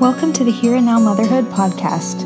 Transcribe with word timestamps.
Welcome 0.00 0.32
to 0.32 0.44
the 0.44 0.50
Here 0.50 0.76
and 0.76 0.86
Now 0.86 0.98
Motherhood 0.98 1.44
podcast. 1.50 2.22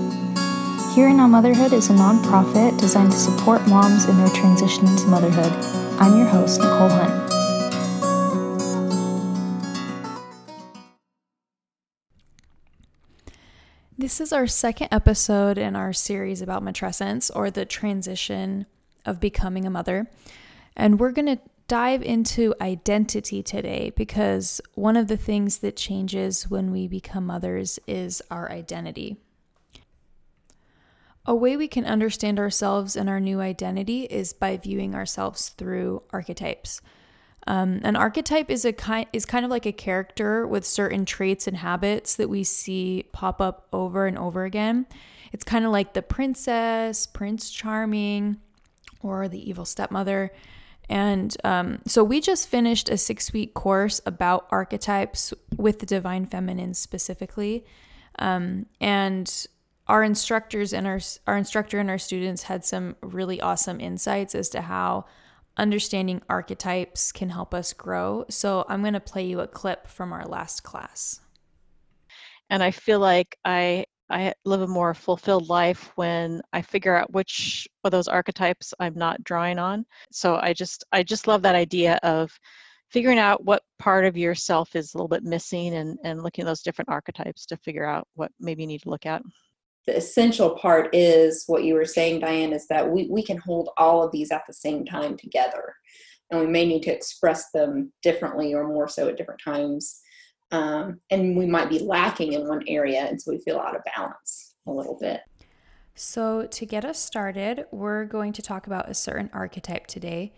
Here 0.95 1.09
and 1.09 1.17
Now 1.17 1.27
Motherhood 1.27 1.73
is 1.73 1.91
a 1.91 1.93
nonprofit 1.93 2.79
designed 2.79 3.11
to 3.11 3.19
support 3.19 3.67
moms 3.67 4.05
in 4.05 4.17
their 4.17 4.29
transition 4.29 4.87
into 4.87 5.09
motherhood. 5.09 5.51
I'm 6.01 6.17
your 6.17 6.29
host, 6.29 6.61
Nicole 6.61 6.89
Hunt. 6.89 7.33
This 13.99 14.21
is 14.21 14.33
our 14.33 14.47
second 14.47 14.91
episode 14.93 15.59
in 15.59 15.75
our 15.75 15.93
series 15.93 16.41
about 16.41 16.63
matrescence 16.63 17.29
or 17.35 17.51
the 17.51 17.65
transition 17.65 18.67
of 19.05 19.19
becoming 19.19 19.67
a 19.67 19.71
mother. 19.71 20.09
And 20.77 21.01
we're 21.01 21.11
going 21.11 21.27
to 21.27 21.41
dive 21.67 22.03
into 22.03 22.55
identity 22.61 23.43
today 23.43 23.93
because 23.97 24.61
one 24.75 24.97
of 24.97 25.09
the 25.09 25.17
things 25.17 25.59
that 25.59 25.77
changes 25.77 26.51
when 26.51 26.71
we 26.71 26.87
become 26.87 27.27
mothers 27.27 27.79
is 27.87 28.23
our 28.31 28.51
identity. 28.51 29.17
A 31.27 31.35
way 31.35 31.57
we 31.57 31.69
can 31.69 31.87
understand 31.87 32.39
ourselves 32.39 32.97
and 32.97 33.09
our 33.09 33.21
new 33.21 33.41
identity 33.41 34.03
is 34.05 34.35
by 34.35 34.59
viewing 34.59 34.95
ourselves 34.95 35.51
through 35.51 36.03
archetypes. 36.11 36.83
Um, 37.47 37.81
an 37.83 37.97
archetype 37.97 38.51
is 38.51 38.65
a 38.65 38.73
kind 38.73 39.07
is 39.13 39.27
kind 39.27 39.45
of 39.45 39.51
like 39.51 39.67
a 39.67 39.73
character 39.73 40.47
with 40.47 40.65
certain 40.65 41.05
traits 41.05 41.47
and 41.47 41.57
habits 41.57 42.17
that 42.17 42.29
we 42.29 42.45
see 42.45 43.05
pop 43.13 43.41
up 43.41 43.69
over 43.73 44.07
and 44.07 44.19
over 44.19 44.45
again. 44.45 44.87
It's 45.33 45.45
kind 45.45 45.65
of 45.65 45.73
like 45.73 45.95
the 45.95 46.03
princess, 46.03 47.07
Prince 47.07 47.51
Charming, 47.51 48.39
or 49.03 49.29
the 49.29 49.49
evil 49.49 49.65
stepmother. 49.65 50.31
And 50.89 51.35
um, 51.45 51.81
so 51.87 52.05
we 52.05 52.21
just 52.21 52.49
finished 52.49 52.89
a 52.89 52.97
six 52.97 53.33
week 53.33 53.55
course 53.55 54.01
about 54.05 54.47
archetypes 54.51 55.33
with 55.57 55.79
the 55.79 55.87
divine 55.87 56.27
feminine 56.27 56.75
specifically. 56.75 57.65
Um, 58.19 58.67
and 58.81 59.47
our 59.87 60.03
instructors 60.03 60.73
and 60.73 60.87
our, 60.87 61.01
our 61.27 61.37
instructor 61.37 61.79
and 61.79 61.91
our 61.91 61.99
students 61.99 62.45
had 62.45 62.65
some 62.65 62.97
really 63.03 63.41
awesome 63.41 63.81
insights 63.81 64.35
as 64.35 64.49
to 64.51 64.63
how 64.63 65.07
understanding 65.57 66.21
archetypes 66.29 67.13
can 67.13 67.31
help 67.31 67.55
us 67.55 67.73
grow. 67.73 68.25
So 68.29 68.65
I'm 68.69 68.81
going 68.81 68.95
to 68.95 69.01
play 69.01 69.25
you 69.25 69.41
a 69.41 69.47
clip 69.47 69.87
from 69.87 70.13
our 70.13 70.27
last 70.27 70.65
class. 70.65 71.21
And 72.51 72.63
I 72.63 72.71
feel 72.71 72.99
like 72.99 73.39
I 73.45 73.87
I 74.11 74.35
live 74.45 74.61
a 74.61 74.67
more 74.67 74.95
fulfilled 74.95 75.49
life 75.49 75.93
when 75.97 76.43
I 76.53 76.63
figure 76.63 76.95
out 76.95 77.13
which 77.13 77.67
of 77.85 77.91
those 77.91 78.09
archetypes 78.09 78.75
I'm 78.79 78.95
not 78.95 79.25
drawing 79.25 79.59
on. 79.59 79.87
So 80.13 80.37
I 80.37 80.53
just 80.53 80.85
I 80.93 81.03
just 81.03 81.27
love 81.27 81.43
that 81.43 81.55
idea 81.55 81.99
of 82.03 82.31
figuring 82.91 83.19
out 83.19 83.45
what 83.45 83.63
part 83.79 84.05
of 84.05 84.17
yourself 84.17 84.77
is 84.77 84.95
a 84.95 84.97
little 84.97 85.09
bit 85.09 85.25
missing 85.25 85.75
and, 85.75 85.99
and 86.05 86.23
looking 86.23 86.45
at 86.45 86.47
those 86.47 86.63
different 86.63 86.91
archetypes 86.91 87.47
to 87.47 87.57
figure 87.57 87.85
out 87.85 88.07
what 88.15 88.31
maybe 88.39 88.63
you 88.63 88.69
need 88.69 88.83
to 88.83 88.91
look 88.91 89.07
at. 89.07 89.23
The 89.87 89.97
essential 89.97 90.51
part 90.51 90.95
is 90.95 91.45
what 91.47 91.65
you 91.65 91.75
were 91.75 91.85
saying, 91.85 92.21
Diane, 92.21 92.53
is 92.53 92.67
that 92.69 92.89
we, 92.89 93.09
we 93.11 93.23
can 93.23 93.37
hold 93.37 93.71
all 93.77 94.03
of 94.03 94.13
these 94.13 94.31
at 94.31 94.43
the 94.47 94.55
same 94.55 94.85
time 94.85 95.17
together. 95.17 95.75
And 96.31 96.41
we 96.41 96.47
may 96.47 96.65
need 96.65 96.83
to 96.85 96.93
express 96.93 97.51
them 97.51 97.93
differently 98.03 98.55
or 98.55 98.67
more 98.67 98.89
so 98.89 99.09
at 99.09 99.17
different 99.17 99.41
times 99.45 100.01
um, 100.51 101.01
and 101.11 101.37
we 101.37 101.47
might 101.47 101.69
be 101.69 101.79
lacking 101.79 102.33
in 102.33 102.47
one 102.47 102.63
area 102.69 103.07
and 103.07 103.21
so 103.21 103.33
we 103.33 103.39
feel 103.39 103.59
out 103.59 103.77
of 103.77 103.83
balance 103.97 104.55
a 104.67 104.73
little 104.73 104.99
bit. 105.01 105.21
So 105.95 106.47
to 106.47 106.67
get 106.67 106.85
us 106.85 106.99
started 106.99 107.67
we're 107.71 108.05
going 108.05 108.33
to 108.35 108.43
talk 108.43 108.67
about 108.67 108.91
a 108.91 108.95
certain 108.95 109.31
archetype 109.33 109.87
today 109.87 110.33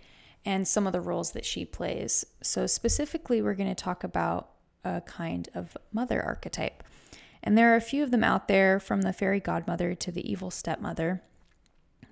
and 0.45 0.67
some 0.67 0.87
of 0.87 0.93
the 0.93 1.01
roles 1.01 1.33
that 1.33 1.45
she 1.45 1.65
plays. 1.65 2.25
So 2.43 2.67
specifically 2.67 3.43
we're 3.43 3.55
going 3.55 3.75
to 3.75 3.75
talk 3.75 4.05
about 4.05 4.51
a 4.85 5.01
kind 5.01 5.49
of 5.55 5.77
mother 5.93 6.23
archetype. 6.23 6.85
And 7.43 7.59
there 7.59 7.73
are 7.73 7.77
a 7.77 7.81
few 7.81 8.03
of 8.03 8.13
them 8.13 8.25
out 8.25 8.49
there 8.49 8.79
from 8.81 9.03
the 9.03 9.13
fairy 9.13 9.41
godmother 9.41 9.95
to 9.95 10.13
the 10.13 10.31
evil 10.31 10.51
stepmother. 10.51 11.23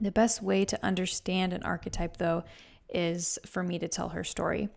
The 0.00 0.10
best 0.10 0.42
way 0.42 0.64
to 0.64 0.84
understand 0.84 1.52
an 1.52 1.62
archetype 1.62 2.16
though 2.16 2.44
is 2.88 3.38
for 3.46 3.62
me 3.62 3.78
to 3.78 3.88
tell 3.88 4.10
her 4.10 4.24
story. 4.24 4.68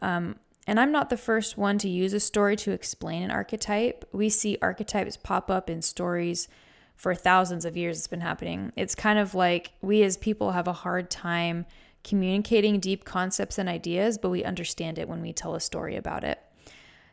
Um, 0.00 0.36
and 0.66 0.80
I'm 0.80 0.92
not 0.92 1.10
the 1.10 1.16
first 1.16 1.58
one 1.58 1.78
to 1.78 1.88
use 1.88 2.12
a 2.12 2.20
story 2.20 2.56
to 2.56 2.72
explain 2.72 3.22
an 3.22 3.30
archetype. 3.30 4.08
We 4.12 4.28
see 4.28 4.58
archetypes 4.62 5.16
pop 5.16 5.50
up 5.50 5.68
in 5.68 5.82
stories 5.82 6.48
for 6.96 7.14
thousands 7.14 7.64
of 7.64 7.76
years. 7.76 7.98
It's 7.98 8.06
been 8.06 8.20
happening. 8.20 8.72
It's 8.76 8.94
kind 8.94 9.18
of 9.18 9.34
like 9.34 9.72
we 9.82 10.02
as 10.02 10.16
people 10.16 10.52
have 10.52 10.68
a 10.68 10.72
hard 10.72 11.10
time 11.10 11.66
communicating 12.02 12.80
deep 12.80 13.04
concepts 13.04 13.58
and 13.58 13.68
ideas, 13.68 14.18
but 14.18 14.30
we 14.30 14.44
understand 14.44 14.98
it 14.98 15.08
when 15.08 15.20
we 15.20 15.32
tell 15.32 15.54
a 15.54 15.60
story 15.60 15.96
about 15.96 16.24
it. 16.24 16.38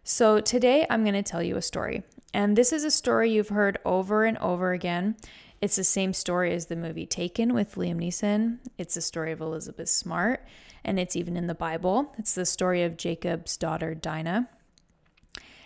So 0.04 0.40
today 0.40 0.86
I'm 0.90 1.04
going 1.04 1.14
to 1.16 1.24
tell 1.24 1.44
you 1.44 1.58
a 1.58 1.62
story. 1.62 2.04
And 2.34 2.58
this 2.58 2.72
is 2.72 2.84
a 2.84 2.92
story 2.92 3.32
you've 3.32 3.50
heard 3.50 3.80
over 3.86 4.24
and 4.24 4.38
over 4.38 4.72
again. 4.72 5.16
It's 5.62 5.76
the 5.76 5.84
same 5.84 6.14
story 6.14 6.54
as 6.54 6.68
the 6.68 6.76
movie 6.76 7.06
Taken 7.06 7.54
with 7.54 7.76
Liam 7.76 7.98
Neeson. 7.98 8.60
It's 8.78 8.96
the 8.96 9.02
story 9.02 9.32
of 9.32 9.42
Elizabeth 9.42 9.90
Smart 9.90 10.44
and 10.84 11.00
it's 11.00 11.16
even 11.16 11.38
in 11.38 11.48
the 11.48 11.56
Bible. 11.56 12.14
It's 12.18 12.34
the 12.34 12.46
story 12.46 12.84
of 12.84 12.98
Jacob's 12.98 13.58
daughter 13.58 13.94
Dinah. 13.94 14.50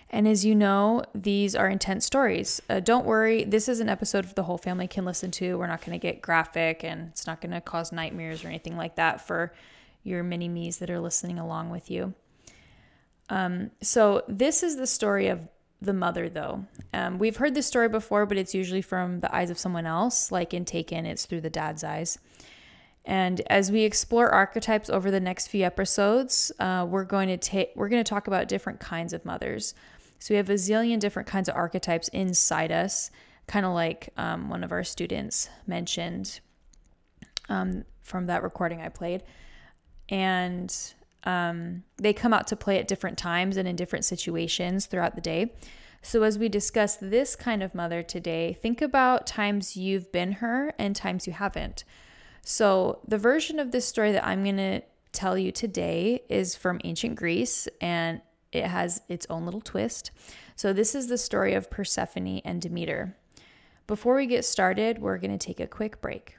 And 0.10 0.28
as 0.28 0.46
you 0.46 0.56
know, 0.56 1.04
these 1.14 1.56
are 1.56 1.68
intense 1.68 2.06
stories. 2.06 2.62
Uh, 2.70 2.80
don't 2.80 3.06
worry, 3.06 3.44
this 3.44 3.68
is 3.68 3.80
an 3.80 3.90
episode 3.90 4.26
the 4.36 4.44
whole 4.44 4.58
family 4.58 4.88
can 4.88 5.04
listen 5.04 5.32
to. 5.32 5.58
We're 5.58 5.68
not 5.68 5.82
going 5.82 6.00
to 6.00 6.02
get 6.02 6.22
graphic 6.22 6.84
and 6.84 7.10
it's 7.10 7.28
not 7.28 7.42
going 7.42 7.52
to 7.52 7.62
cause 7.62 7.92
nightmares 7.92 8.44
or 8.44 8.48
anything 8.48 8.78
like 8.78 8.96
that 8.96 9.26
for 9.26 9.54
your 10.04 10.24
mini 10.24 10.48
me's 10.48 10.78
that 10.78 10.90
are 10.90 11.00
listening 11.00 11.40
along 11.40 11.72
with 11.72 11.90
you. 11.90 12.14
Um, 13.30 13.72
so, 13.82 14.24
this 14.28 14.62
is 14.62 14.78
the 14.78 14.86
story 14.86 15.28
of 15.28 15.40
the 15.82 15.94
mother, 15.94 16.30
though. 16.30 16.66
Um, 16.94 17.18
we've 17.18 17.38
heard 17.38 17.56
this 17.56 17.66
story 17.66 17.90
before, 17.90 18.28
but 18.28 18.38
it's 18.38 18.54
usually 18.54 18.84
from 18.84 19.20
the 19.20 19.36
eyes 19.36 19.50
of 19.50 19.58
someone 19.58 19.88
else. 19.88 20.32
Like 20.32 20.54
in 20.54 20.64
Taken, 20.64 21.08
it's 21.08 21.26
through 21.26 21.42
the 21.42 21.50
dad's 21.50 21.84
eyes. 21.84 22.20
And 23.06 23.42
as 23.48 23.72
we 23.72 23.84
explore 23.84 24.30
archetypes 24.30 24.90
over 24.90 25.12
the 25.12 25.20
next 25.20 25.48
few 25.48 25.64
episodes, 25.64 26.52
uh, 26.60 26.88
we're 26.90 27.04
going 27.04 27.28
to 27.28 27.38
take 27.38 27.72
we're 27.76 27.90
going 27.90 28.04
to 28.04 28.10
talk 28.10 28.28
about 28.28 28.48
different 28.48 28.80
kinds 28.80 29.14
of 29.14 29.24
mothers. 29.24 29.76
So 30.18 30.34
we 30.34 30.38
have 30.38 30.50
a 30.50 30.56
zillion 30.56 31.00
different 31.00 31.28
kinds 31.28 31.48
of 31.48 31.56
archetypes 31.56 32.08
inside 32.08 32.72
us, 32.72 33.12
kind 33.48 33.66
of 33.66 33.74
like 33.74 34.10
um, 34.18 34.50
one 34.50 34.64
of 34.64 34.72
our 34.72 34.84
students 34.84 35.50
mentioned 35.68 36.40
um, 37.48 37.86
from 38.02 38.26
that 38.26 38.42
recording 38.42 38.82
I 38.82 38.90
played, 38.90 39.22
and 40.10 40.76
um, 41.26 41.84
they 41.98 42.14
come 42.14 42.34
out 42.34 42.48
to 42.48 42.56
play 42.56 42.80
at 42.80 42.88
different 42.88 43.20
times 43.20 43.58
and 43.58 43.68
in 43.68 43.76
different 43.76 44.06
situations 44.06 44.88
throughout 44.88 45.16
the 45.16 45.22
day. 45.22 45.54
So, 46.02 46.24
as 46.24 46.40
we 46.40 46.50
discuss 46.50 46.98
this 46.98 47.36
kind 47.36 47.62
of 47.62 47.76
mother 47.76 48.02
today, 48.02 48.54
think 48.54 48.82
about 48.82 49.26
times 49.28 49.76
you've 49.76 50.12
been 50.12 50.34
her 50.34 50.74
and 50.80 50.96
times 50.96 51.28
you 51.28 51.34
haven't. 51.34 51.84
So, 52.48 53.00
the 53.08 53.18
version 53.18 53.58
of 53.58 53.72
this 53.72 53.88
story 53.88 54.12
that 54.12 54.24
I'm 54.24 54.44
going 54.44 54.58
to 54.58 54.82
tell 55.12 55.36
you 55.36 55.52
today 55.52 56.22
is 56.30 56.56
from 56.56 56.80
ancient 56.84 57.16
Greece 57.16 57.68
and 57.82 58.22
it 58.52 58.66
has 58.66 59.02
its 59.10 59.26
own 59.32 59.46
little 59.46 59.62
twist. 59.62 60.12
So, 60.56 60.72
this 60.72 60.94
is 60.94 61.08
the 61.08 61.18
story 61.18 61.56
of 61.56 61.72
Persephone 61.72 62.42
and 62.46 62.62
Demeter. 62.62 63.18
Before 63.88 64.16
we 64.16 64.28
get 64.28 64.46
started, 64.46 65.00
we're 65.00 65.18
going 65.18 65.36
to 65.36 65.44
take 65.44 65.60
a 65.60 65.66
quick 65.66 66.02
break. 66.02 66.38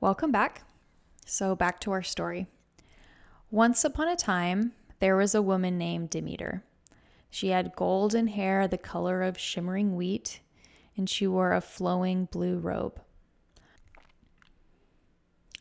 Welcome 0.00 0.32
back. 0.32 0.62
So, 1.26 1.54
back 1.54 1.80
to 1.80 1.92
our 1.92 2.02
story. 2.02 2.46
Once 3.50 3.84
upon 3.84 4.08
a 4.08 4.16
time, 4.16 4.72
there 4.98 5.14
was 5.14 5.34
a 5.34 5.42
woman 5.42 5.76
named 5.76 6.08
Demeter. 6.08 6.64
She 7.28 7.48
had 7.48 7.76
golden 7.76 8.28
hair 8.28 8.66
the 8.66 8.78
color 8.78 9.22
of 9.22 9.36
shimmering 9.36 9.94
wheat 9.94 10.40
and 10.98 11.08
she 11.08 11.26
wore 11.26 11.52
a 11.52 11.60
flowing 11.60 12.26
blue 12.26 12.58
robe. 12.58 13.00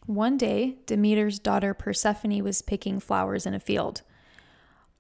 One 0.06 0.38
day, 0.38 0.78
Demeter's 0.86 1.38
daughter 1.38 1.74
Persephone 1.74 2.44
was 2.44 2.62
picking 2.62 3.00
flowers 3.00 3.46
in 3.46 3.54
a 3.54 3.60
field. 3.60 4.02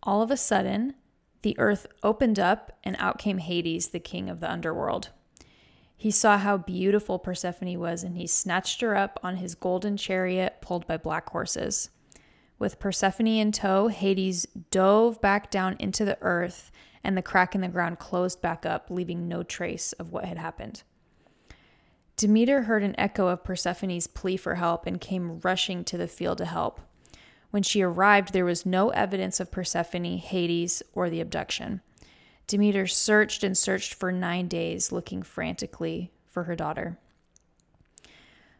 All 0.03 0.21
of 0.21 0.31
a 0.31 0.37
sudden, 0.37 0.95
the 1.41 1.57
earth 1.57 1.87
opened 2.03 2.39
up, 2.39 2.77
and 2.83 2.95
out 2.99 3.17
came 3.17 3.37
Hades, 3.37 3.89
the 3.89 3.99
king 3.99 4.29
of 4.29 4.39
the 4.39 4.51
underworld. 4.51 5.09
He 5.95 6.11
saw 6.11 6.37
how 6.37 6.57
beautiful 6.57 7.19
Persephone 7.19 7.79
was, 7.79 8.03
and 8.03 8.17
he 8.17 8.27
snatched 8.27 8.81
her 8.81 8.95
up 8.95 9.19
on 9.23 9.37
his 9.37 9.55
golden 9.55 9.97
chariot 9.97 10.57
pulled 10.61 10.85
by 10.85 10.97
black 10.97 11.29
horses. 11.29 11.89
With 12.59 12.79
Persephone 12.79 13.27
in 13.27 13.51
tow, 13.51 13.87
Hades 13.87 14.45
dove 14.71 15.21
back 15.21 15.49
down 15.49 15.75
into 15.79 16.05
the 16.05 16.17
earth 16.21 16.71
and 17.03 17.17
the 17.17 17.21
crack 17.21 17.55
in 17.55 17.61
the 17.61 17.67
ground 17.67 17.99
closed 17.99 18.41
back 18.41 18.65
up, 18.65 18.89
leaving 18.89 19.27
no 19.27 19.43
trace 19.43 19.93
of 19.93 20.11
what 20.11 20.25
had 20.25 20.37
happened. 20.37 20.83
Demeter 22.15 22.63
heard 22.63 22.83
an 22.83 22.95
echo 22.97 23.27
of 23.27 23.43
Persephone's 23.43 24.07
plea 24.07 24.37
for 24.37 24.55
help 24.55 24.87
and 24.87 24.99
came 24.99 25.39
rushing 25.39 25.83
to 25.83 25.97
the 25.97 26.07
field 26.07 26.39
to 26.39 26.45
help. 26.45 26.81
When 27.51 27.63
she 27.63 27.81
arrived, 27.81 28.33
there 28.33 28.45
was 28.45 28.65
no 28.65 28.89
evidence 28.89 29.39
of 29.39 29.51
Persephone, 29.51 30.17
Hades, 30.17 30.81
or 30.93 31.09
the 31.09 31.21
abduction. 31.21 31.81
Demeter 32.47 32.87
searched 32.87 33.43
and 33.43 33.57
searched 33.57 33.93
for 33.93 34.11
nine 34.11 34.47
days, 34.47 34.91
looking 34.91 35.21
frantically 35.21 36.11
for 36.25 36.43
her 36.43 36.55
daughter. 36.55 36.97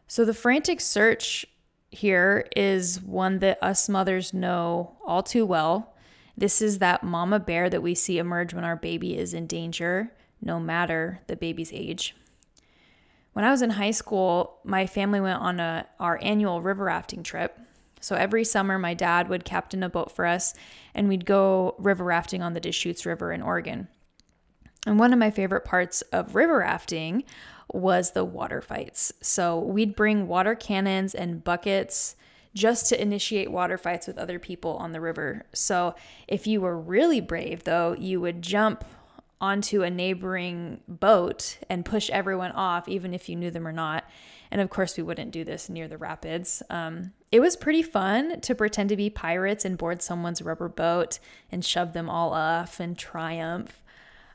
So, 0.06 0.24
the 0.24 0.34
frantic 0.34 0.80
search 0.80 1.44
here 1.90 2.46
is 2.54 3.00
one 3.02 3.40
that 3.40 3.62
us 3.62 3.88
mothers 3.88 4.32
know 4.32 4.96
all 5.04 5.22
too 5.22 5.44
well 5.44 5.94
This 6.38 6.62
is 6.62 6.78
that 6.78 7.02
mama 7.02 7.40
bear 7.40 7.68
that 7.68 7.82
we 7.82 7.96
see 7.96 8.18
emerge 8.18 8.54
when 8.54 8.62
our 8.62 8.76
baby 8.76 9.18
is 9.18 9.34
in 9.34 9.48
danger, 9.48 10.12
no 10.40 10.60
matter 10.60 11.20
the 11.26 11.34
baby's 11.34 11.72
age. 11.72 12.14
When 13.32 13.44
I 13.44 13.50
was 13.50 13.60
in 13.60 13.70
high 13.70 13.90
school, 13.90 14.60
my 14.62 14.86
family 14.86 15.20
went 15.20 15.40
on 15.40 15.58
a, 15.58 15.88
our 15.98 16.16
annual 16.22 16.62
river 16.62 16.84
rafting 16.84 17.24
trip. 17.24 17.58
So 18.00 18.14
every 18.14 18.44
summer, 18.44 18.78
my 18.78 18.94
dad 18.94 19.28
would 19.28 19.44
captain 19.44 19.82
a 19.82 19.88
boat 19.88 20.12
for 20.12 20.26
us, 20.26 20.54
and 20.94 21.08
we'd 21.08 21.26
go 21.26 21.74
river 21.76 22.04
rafting 22.04 22.40
on 22.40 22.54
the 22.54 22.60
Deschutes 22.60 23.04
River 23.04 23.32
in 23.32 23.42
Oregon. 23.42 23.88
And 24.86 24.96
one 24.96 25.12
of 25.12 25.18
my 25.18 25.32
favorite 25.32 25.64
parts 25.64 26.02
of 26.12 26.36
river 26.36 26.58
rafting 26.58 27.24
was 27.72 28.12
the 28.12 28.24
water 28.24 28.62
fights. 28.62 29.12
So 29.20 29.58
we'd 29.58 29.96
bring 29.96 30.28
water 30.28 30.54
cannons 30.54 31.16
and 31.16 31.42
buckets 31.42 32.14
just 32.58 32.88
to 32.88 33.00
initiate 33.00 33.50
water 33.50 33.78
fights 33.78 34.06
with 34.06 34.18
other 34.18 34.38
people 34.38 34.76
on 34.76 34.92
the 34.92 35.00
river. 35.00 35.46
So 35.52 35.94
if 36.26 36.46
you 36.46 36.60
were 36.60 36.78
really 36.78 37.20
brave, 37.20 37.64
though, 37.64 37.94
you 37.98 38.20
would 38.20 38.42
jump 38.42 38.84
onto 39.40 39.82
a 39.82 39.90
neighboring 39.90 40.80
boat 40.88 41.58
and 41.70 41.84
push 41.84 42.10
everyone 42.10 42.50
off, 42.50 42.88
even 42.88 43.14
if 43.14 43.28
you 43.28 43.36
knew 43.36 43.50
them 43.50 43.66
or 43.66 43.72
not. 43.72 44.04
And 44.50 44.60
of 44.60 44.70
course, 44.70 44.96
we 44.96 45.04
wouldn't 45.04 45.30
do 45.30 45.44
this 45.44 45.68
near 45.68 45.86
the 45.86 45.96
rapids. 45.98 46.62
Um, 46.68 47.12
it 47.30 47.40
was 47.40 47.54
pretty 47.54 47.82
fun 47.82 48.40
to 48.40 48.54
pretend 48.54 48.88
to 48.88 48.96
be 48.96 49.10
pirates 49.10 49.64
and 49.64 49.78
board 49.78 50.02
someone's 50.02 50.42
rubber 50.42 50.68
boat 50.68 51.20
and 51.52 51.64
shove 51.64 51.92
them 51.92 52.10
all 52.10 52.32
off 52.32 52.80
and 52.80 52.98
triumph. 52.98 53.82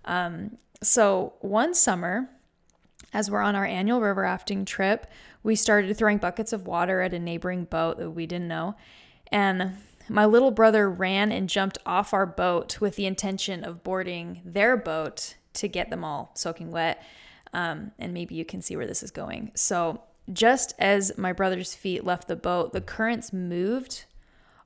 Um, 0.05 0.57
so 0.81 1.33
one 1.41 1.73
summer, 1.73 2.29
as 3.13 3.29
we're 3.29 3.41
on 3.41 3.55
our 3.55 3.65
annual 3.65 4.01
river 4.01 4.21
rafting 4.21 4.65
trip, 4.65 5.07
we 5.43 5.55
started 5.55 5.95
throwing 5.95 6.17
buckets 6.17 6.53
of 6.53 6.67
water 6.67 7.01
at 7.01 7.13
a 7.13 7.19
neighboring 7.19 7.65
boat 7.65 7.97
that 7.97 8.11
we 8.11 8.25
didn't 8.25 8.47
know. 8.47 8.75
And 9.31 9.77
my 10.09 10.25
little 10.25 10.51
brother 10.51 10.89
ran 10.89 11.31
and 11.31 11.49
jumped 11.49 11.77
off 11.85 12.13
our 12.13 12.25
boat 12.25 12.81
with 12.81 12.95
the 12.95 13.05
intention 13.05 13.63
of 13.63 13.83
boarding 13.83 14.41
their 14.43 14.75
boat 14.75 15.35
to 15.53 15.67
get 15.67 15.89
them 15.89 16.03
all 16.03 16.31
soaking 16.33 16.71
wet. 16.71 17.03
Um, 17.53 17.91
and 17.99 18.13
maybe 18.13 18.35
you 18.35 18.45
can 18.45 18.61
see 18.61 18.75
where 18.75 18.87
this 18.87 19.03
is 19.03 19.11
going. 19.11 19.51
So, 19.55 20.01
just 20.31 20.73
as 20.79 21.17
my 21.17 21.33
brother's 21.33 21.75
feet 21.75 22.05
left 22.05 22.29
the 22.29 22.35
boat, 22.37 22.71
the 22.71 22.79
currents 22.79 23.33
moved 23.33 24.05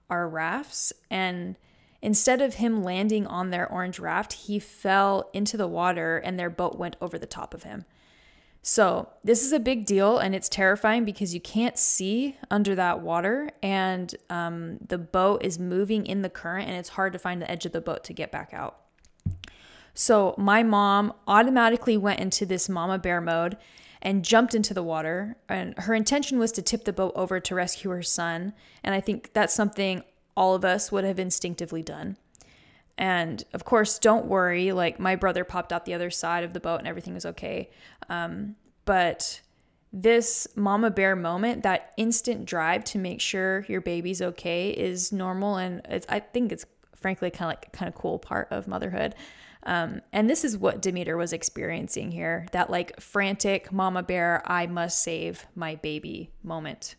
our 0.09 0.29
rafts. 0.29 0.93
And 1.09 1.55
instead 2.01 2.41
of 2.41 2.55
him 2.55 2.83
landing 2.83 3.25
on 3.25 3.50
their 3.50 3.67
orange 3.69 4.00
raft, 4.00 4.33
he 4.33 4.59
fell 4.59 5.29
into 5.33 5.57
the 5.57 5.67
water 5.67 6.17
and 6.19 6.39
their 6.39 6.51
boat 6.51 6.77
went 6.77 6.95
over 7.01 7.17
the 7.17 7.25
top 7.25 7.55
of 7.55 7.63
him. 7.63 7.85
So, 8.69 9.07
this 9.23 9.45
is 9.45 9.53
a 9.53 9.61
big 9.61 9.85
deal 9.85 10.17
and 10.17 10.35
it's 10.35 10.49
terrifying 10.49 11.05
because 11.05 11.33
you 11.33 11.39
can't 11.39 11.77
see 11.77 12.35
under 12.51 12.75
that 12.75 12.99
water 12.99 13.49
and 13.63 14.13
um, 14.29 14.79
the 14.85 14.97
boat 14.97 15.41
is 15.45 15.57
moving 15.57 16.05
in 16.05 16.21
the 16.21 16.29
current 16.29 16.67
and 16.67 16.75
it's 16.75 16.89
hard 16.89 17.13
to 17.13 17.19
find 17.19 17.41
the 17.41 17.49
edge 17.49 17.65
of 17.65 17.71
the 17.71 17.79
boat 17.79 18.03
to 18.03 18.11
get 18.11 18.29
back 18.29 18.53
out. 18.53 18.81
So, 19.93 20.35
my 20.37 20.63
mom 20.63 21.13
automatically 21.29 21.95
went 21.95 22.19
into 22.19 22.45
this 22.45 22.67
mama 22.67 22.99
bear 22.99 23.21
mode 23.21 23.55
and 24.01 24.25
jumped 24.25 24.53
into 24.53 24.73
the 24.73 24.83
water. 24.83 25.37
And 25.47 25.73
her 25.79 25.93
intention 25.93 26.37
was 26.37 26.51
to 26.51 26.61
tip 26.61 26.83
the 26.83 26.91
boat 26.91 27.13
over 27.15 27.39
to 27.39 27.55
rescue 27.55 27.91
her 27.91 28.03
son. 28.03 28.51
And 28.83 28.93
I 28.93 28.99
think 28.99 29.31
that's 29.31 29.53
something 29.53 30.03
all 30.35 30.55
of 30.55 30.65
us 30.65 30.91
would 30.91 31.05
have 31.05 31.19
instinctively 31.19 31.83
done. 31.83 32.17
And 32.97 33.44
of 33.53 33.63
course, 33.63 33.99
don't 33.99 34.25
worry, 34.25 34.71
like 34.71 34.99
my 34.99 35.15
brother 35.15 35.44
popped 35.44 35.71
out 35.71 35.85
the 35.85 35.94
other 35.94 36.09
side 36.09 36.44
of 36.44 36.53
the 36.53 36.59
boat 36.59 36.79
and 36.79 36.88
everything 36.88 37.13
was 37.13 37.25
okay. 37.25 37.69
Um, 38.09 38.55
but 38.85 39.41
this 39.94 40.47
mama 40.55 40.89
bear 40.89 41.15
moment, 41.15 41.63
that 41.63 41.94
instant 41.97 42.45
drive 42.45 42.83
to 42.85 42.97
make 42.97 43.21
sure 43.21 43.65
your 43.67 43.81
baby's 43.81 44.21
okay 44.21 44.71
is 44.71 45.11
normal. 45.11 45.57
And 45.57 45.81
it's, 45.85 46.05
I 46.09 46.19
think 46.19 46.51
it's 46.51 46.65
frankly 46.95 47.29
kind 47.29 47.51
of 47.51 47.57
like 47.57 47.71
kind 47.71 47.88
of 47.88 47.95
cool 47.95 48.17
part 48.19 48.47
of 48.51 48.67
motherhood. 48.67 49.13
Um, 49.63 50.01
and 50.13 50.29
this 50.29 50.43
is 50.45 50.57
what 50.57 50.81
Demeter 50.81 51.17
was 51.17 51.33
experiencing 51.33 52.11
here 52.11 52.47
that 52.51 52.69
like 52.69 53.00
frantic 53.01 53.71
mama 53.71 54.01
bear, 54.01 54.41
I 54.45 54.65
must 54.65 55.03
save 55.03 55.45
my 55.55 55.75
baby 55.75 56.31
moment. 56.41 56.95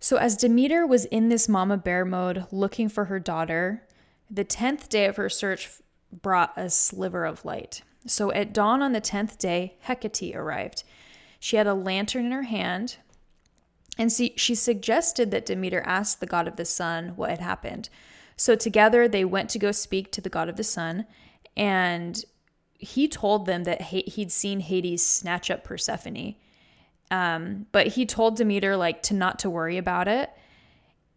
So, 0.00 0.16
as 0.16 0.36
Demeter 0.36 0.86
was 0.86 1.06
in 1.06 1.28
this 1.28 1.48
mama 1.48 1.76
bear 1.76 2.04
mode 2.04 2.46
looking 2.52 2.88
for 2.88 3.06
her 3.06 3.18
daughter, 3.18 3.82
the 4.30 4.44
10th 4.44 4.88
day 4.88 5.06
of 5.06 5.16
her 5.16 5.28
search 5.28 5.70
brought 6.12 6.56
a 6.56 6.70
sliver 6.70 7.24
of 7.24 7.44
light. 7.44 7.82
So, 8.06 8.32
at 8.32 8.52
dawn 8.52 8.80
on 8.80 8.92
the 8.92 9.00
10th 9.00 9.38
day, 9.38 9.76
Hecate 9.80 10.36
arrived. 10.36 10.84
She 11.40 11.56
had 11.56 11.66
a 11.66 11.74
lantern 11.74 12.26
in 12.26 12.32
her 12.32 12.44
hand, 12.44 12.96
and 13.98 14.12
she, 14.12 14.34
she 14.36 14.54
suggested 14.54 15.30
that 15.32 15.46
Demeter 15.46 15.82
ask 15.84 16.20
the 16.20 16.26
god 16.26 16.46
of 16.46 16.56
the 16.56 16.64
sun 16.64 17.14
what 17.16 17.30
had 17.30 17.40
happened. 17.40 17.88
So, 18.36 18.54
together 18.54 19.08
they 19.08 19.24
went 19.24 19.50
to 19.50 19.58
go 19.58 19.72
speak 19.72 20.12
to 20.12 20.20
the 20.20 20.30
god 20.30 20.48
of 20.48 20.56
the 20.56 20.64
sun, 20.64 21.06
and 21.56 22.24
he 22.78 23.08
told 23.08 23.46
them 23.46 23.64
that 23.64 23.82
he'd 23.82 24.30
seen 24.30 24.60
Hades 24.60 25.04
snatch 25.04 25.50
up 25.50 25.64
Persephone 25.64 26.36
um, 27.10 27.66
but 27.72 27.88
he 27.88 28.06
told 28.06 28.36
Demeter 28.36 28.76
like 28.76 29.02
to 29.04 29.14
not 29.14 29.38
to 29.40 29.50
worry 29.50 29.78
about 29.78 30.08
it. 30.08 30.30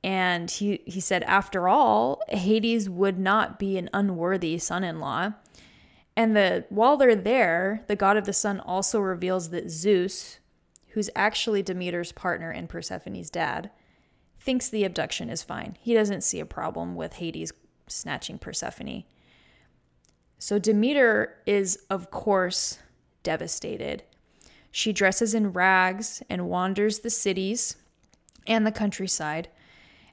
And 0.04 0.50
he, 0.50 0.82
he 0.86 1.00
said, 1.00 1.24
after 1.24 1.68
all, 1.68 2.22
Hades 2.30 2.90
would 2.90 3.20
not 3.20 3.60
be 3.60 3.78
an 3.78 3.90
unworthy 3.94 4.58
son 4.58 4.84
in 4.84 5.00
law. 5.00 5.34
And 6.16 6.36
the 6.36 6.66
while 6.70 6.98
they're 6.98 7.16
there, 7.16 7.84
the 7.88 7.96
god 7.96 8.18
of 8.18 8.26
the 8.26 8.34
sun 8.34 8.60
also 8.60 9.00
reveals 9.00 9.50
that 9.50 9.70
Zeus, 9.70 10.40
who's 10.90 11.10
actually 11.16 11.64
Demeter's 11.64 12.12
partner 12.12 12.50
and 12.50 12.68
Persephone's 12.68 13.30
dad, 13.30 13.70
thinks 14.40 14.68
the 14.70 14.84
abduction 14.84 15.30
is 15.30 15.44
fine. 15.44 15.78
He 15.80 15.94
doesn't 15.94 16.24
see 16.24 16.40
a 16.40 16.46
problem 16.46 16.96
with 16.96 17.14
Hades 17.14 17.54
snatching 17.88 18.40
Persephone. 18.40 19.04
So 20.40 20.58
Demeter 20.58 21.38
is, 21.46 21.78
of 21.90 22.10
course, 22.10 22.80
devastated. 23.24 24.04
She 24.71 24.94
dresses 24.94 25.33
in 25.33 25.53
rags 25.53 26.23
and 26.29 26.50
wanders 26.50 27.00
the 27.00 27.09
cities 27.09 27.75
and 28.47 28.65
the 28.65 28.71
countryside, 28.71 29.50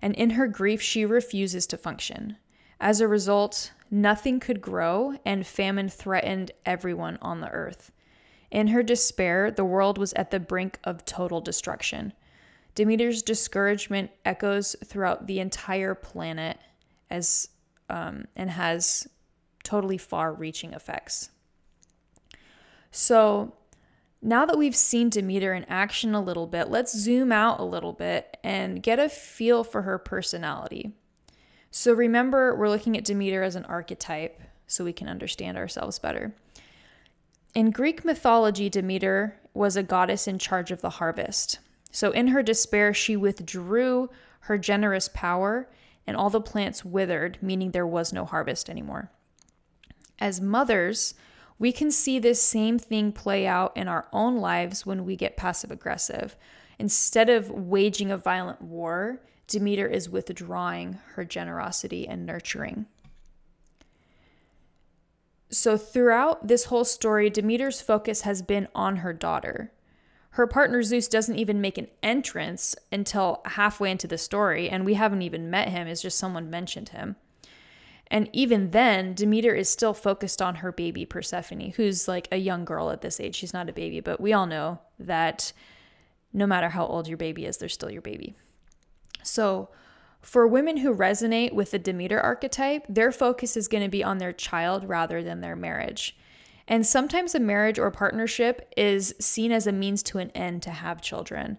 and 0.03 0.15
in 0.15 0.31
her 0.31 0.47
grief, 0.47 0.83
she 0.83 1.05
refuses 1.05 1.67
to 1.69 1.77
function. 1.77 2.37
As 2.81 3.01
a 3.01 3.09
result, 3.09 3.73
nothing 3.91 4.39
could 4.41 4.61
grow, 4.61 5.17
and 5.25 5.47
famine 5.47 5.89
threatened 5.89 6.53
everyone 6.67 7.19
on 7.21 7.41
the 7.41 7.51
earth. 7.51 7.91
In 8.51 8.69
her 8.69 8.83
despair, 8.83 9.51
the 9.51 9.65
world 9.65 9.99
was 9.99 10.13
at 10.15 10.31
the 10.31 10.41
brink 10.41 10.79
of 10.85 11.05
total 11.05 11.41
destruction. 11.41 12.13
Demeter's 12.75 13.23
discouragement 13.23 14.11
echoes 14.25 14.77
throughout 14.85 15.27
the 15.27 15.41
entire 15.41 15.95
planet 15.95 16.59
as 17.11 17.49
um, 17.91 18.27
and 18.37 18.51
has 18.51 19.09
totally 19.65 19.99
far-reaching 19.99 20.73
effects. 20.73 21.31
So 22.91 23.55
now 24.21 24.45
that 24.45 24.59
we've 24.59 24.77
seen 24.77 25.11
Demeter 25.11 25.55
in 25.55 25.65
action 25.65 26.15
a 26.15 26.21
little 26.21 26.47
bit, 26.47 26.69
let's 26.69 26.97
zoom 26.97 27.31
out 27.31 27.61
a 27.61 27.65
little 27.65 27.93
bit 27.93 28.37
and 28.43 28.83
get 28.83 28.99
a 28.99 29.09
feel 29.09 29.63
for 29.63 29.83
her 29.83 29.99
personality. 29.99 30.93
So 31.71 31.93
remember, 31.93 32.55
we're 32.57 32.69
looking 32.69 32.97
at 32.97 33.05
Demeter 33.05 33.43
as 33.43 33.55
an 33.55 33.65
archetype 33.67 34.41
so 34.67 34.85
we 34.85 34.93
can 34.93 35.09
understand 35.09 35.57
ourselves 35.57 35.99
better. 35.99 36.35
In 37.55 37.71
Greek 37.71 38.05
mythology, 38.05 38.69
Demeter 38.69 39.39
was 39.55 39.77
a 39.77 39.83
goddess 39.83 40.27
in 40.27 40.39
charge 40.39 40.71
of 40.71 40.81
the 40.81 40.91
harvest. 40.91 41.59
So 41.91 42.11
in 42.11 42.29
her 42.29 42.43
despair, 42.43 42.93
she 42.93 43.17
withdrew 43.17 44.11
her 44.41 44.59
generous 44.59 45.09
power 45.13 45.69
and 46.07 46.17
all 46.17 46.31
the 46.31 46.41
plants 46.41 46.85
withered, 46.85 47.39
meaning 47.41 47.71
there 47.71 47.87
was 47.87 48.13
no 48.13 48.25
harvest 48.25 48.71
anymore. 48.71 49.11
As 50.19 50.41
mothers, 50.41 51.15
we 51.59 51.73
can 51.73 51.91
see 51.91 52.19
this 52.19 52.41
same 52.41 52.79
thing 52.79 53.13
play 53.13 53.47
out 53.47 53.77
in 53.77 53.89
our 53.89 54.07
own 54.13 54.37
lives 54.37 54.87
when 54.87 55.05
we 55.05 55.17
get 55.17 55.37
passive 55.37 55.71
aggressive. 55.71 56.37
Instead 56.79 57.29
of 57.29 57.51
waging 57.51 58.11
a 58.11 58.17
violent 58.17 58.63
war, 58.63 59.21
Demeter 59.49 59.87
is 59.87 60.09
withdrawing 60.09 60.99
her 61.15 61.25
generosity 61.25 62.07
and 62.07 62.25
nurturing. 62.25 62.87
So, 65.51 65.79
throughout 65.79 66.47
this 66.47 66.65
whole 66.65 66.85
story, 66.85 67.31
Demeter's 67.31 67.81
focus 67.81 68.21
has 68.21 68.43
been 68.43 68.69
on 68.75 68.97
her 68.97 69.15
daughter. 69.15 69.73
Her 70.33 70.47
partner 70.47 70.83
Zeus 70.83 71.09
doesn't 71.09 71.39
even 71.39 71.63
make 71.63 71.79
an 71.79 71.89
entrance 72.03 72.77
until 72.93 73.41
halfway 73.47 73.91
into 73.91 74.07
the 74.07 74.19
story, 74.19 74.69
and 74.69 74.85
we 74.85 74.95
haven't 74.95 75.23
even 75.23 75.51
met 75.51 75.71
him, 75.71 75.89
it's 75.89 76.03
just 76.03 76.19
someone 76.19 76.51
mentioned 76.51 76.91
him. 76.91 77.17
And 78.11 78.31
even 78.33 78.71
then, 78.71 79.15
Demeter 79.15 79.55
is 79.55 79.69
still 79.69 79.95
focused 79.95 80.41
on 80.41 80.57
her 80.57 80.73
baby 80.73 81.05
Persephone, 81.05 81.73
who's 81.77 82.09
like 82.09 82.27
a 82.33 82.39
young 82.39 82.65
girl 82.65 82.91
at 82.91 83.03
this 83.03 83.21
age. 83.21 83.37
She's 83.37 83.53
not 83.53 83.69
a 83.69 83.73
baby, 83.73 84.01
but 84.01 84.21
we 84.21 84.33
all 84.33 84.47
know 84.47 84.81
that 84.99 85.53
no 86.33 86.47
matter 86.47 86.71
how 86.71 86.87
old 86.87 87.09
your 87.09 87.19
baby 87.19 87.45
is, 87.45 87.59
they're 87.59 87.69
still 87.69 87.91
your 87.91 88.03
baby. 88.03 88.35
So, 89.23 89.69
for 90.21 90.47
women 90.47 90.79
who 90.79 90.95
resonate 90.95 91.53
with 91.53 91.71
the 91.71 91.79
Demeter 91.79 92.21
archetype, 92.21 92.85
their 92.89 93.13
focus 93.13 93.57
is 93.57 93.69
going 93.69 93.85
to 93.85 93.89
be 93.89 94.03
on 94.03 94.19
their 94.19 94.33
child 94.33 94.89
rather 94.89 95.23
than 95.23 95.41
their 95.41 95.55
marriage. 95.55 96.17
And 96.67 96.87
sometimes 96.87 97.35
a 97.35 97.41
marriage 97.41 97.79
or 97.79 97.91
partnership 97.91 98.73
is 98.77 99.15
seen 99.21 99.53
as 99.53 99.67
a 99.67 99.73
means 99.73 100.03
to 100.05 100.19
an 100.19 100.31
end 100.31 100.63
to 100.63 100.71
have 100.71 101.01
children. 101.01 101.57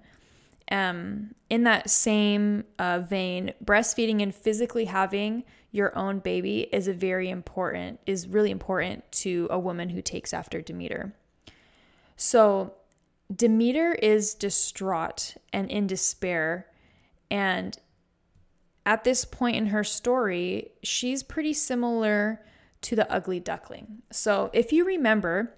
Um, 0.72 1.34
in 1.50 1.64
that 1.64 1.90
same 1.90 2.66
uh, 2.78 3.00
vein, 3.00 3.54
breastfeeding 3.64 4.22
and 4.22 4.36
physically 4.36 4.86
having 4.86 5.44
your 5.72 5.96
own 5.98 6.20
baby 6.20 6.68
is 6.72 6.88
a 6.88 6.94
very 6.94 7.30
important, 7.30 8.00
is 8.06 8.28
really 8.28 8.52
important 8.52 9.10
to 9.12 9.48
a 9.52 9.60
woman 9.60 9.90
who 9.90 10.02
takes 10.02 10.34
after 10.34 10.62
Demeter. 10.62 11.14
So 12.16 12.74
Demeter 13.34 13.94
is 13.94 14.34
distraught 14.34 15.36
and 15.54 15.70
in 15.70 15.88
despair. 15.88 16.68
And 17.30 17.78
at 18.86 19.04
this 19.04 19.24
point 19.26 19.56
in 19.56 19.68
her 19.68 19.84
story, 19.84 20.72
she's 20.82 21.22
pretty 21.22 21.54
similar 21.54 22.44
to 22.82 22.96
the 22.96 23.12
ugly 23.12 23.40
duckling. 23.40 24.02
So 24.12 24.50
if 24.54 24.74
you 24.74 24.86
remember, 24.86 25.54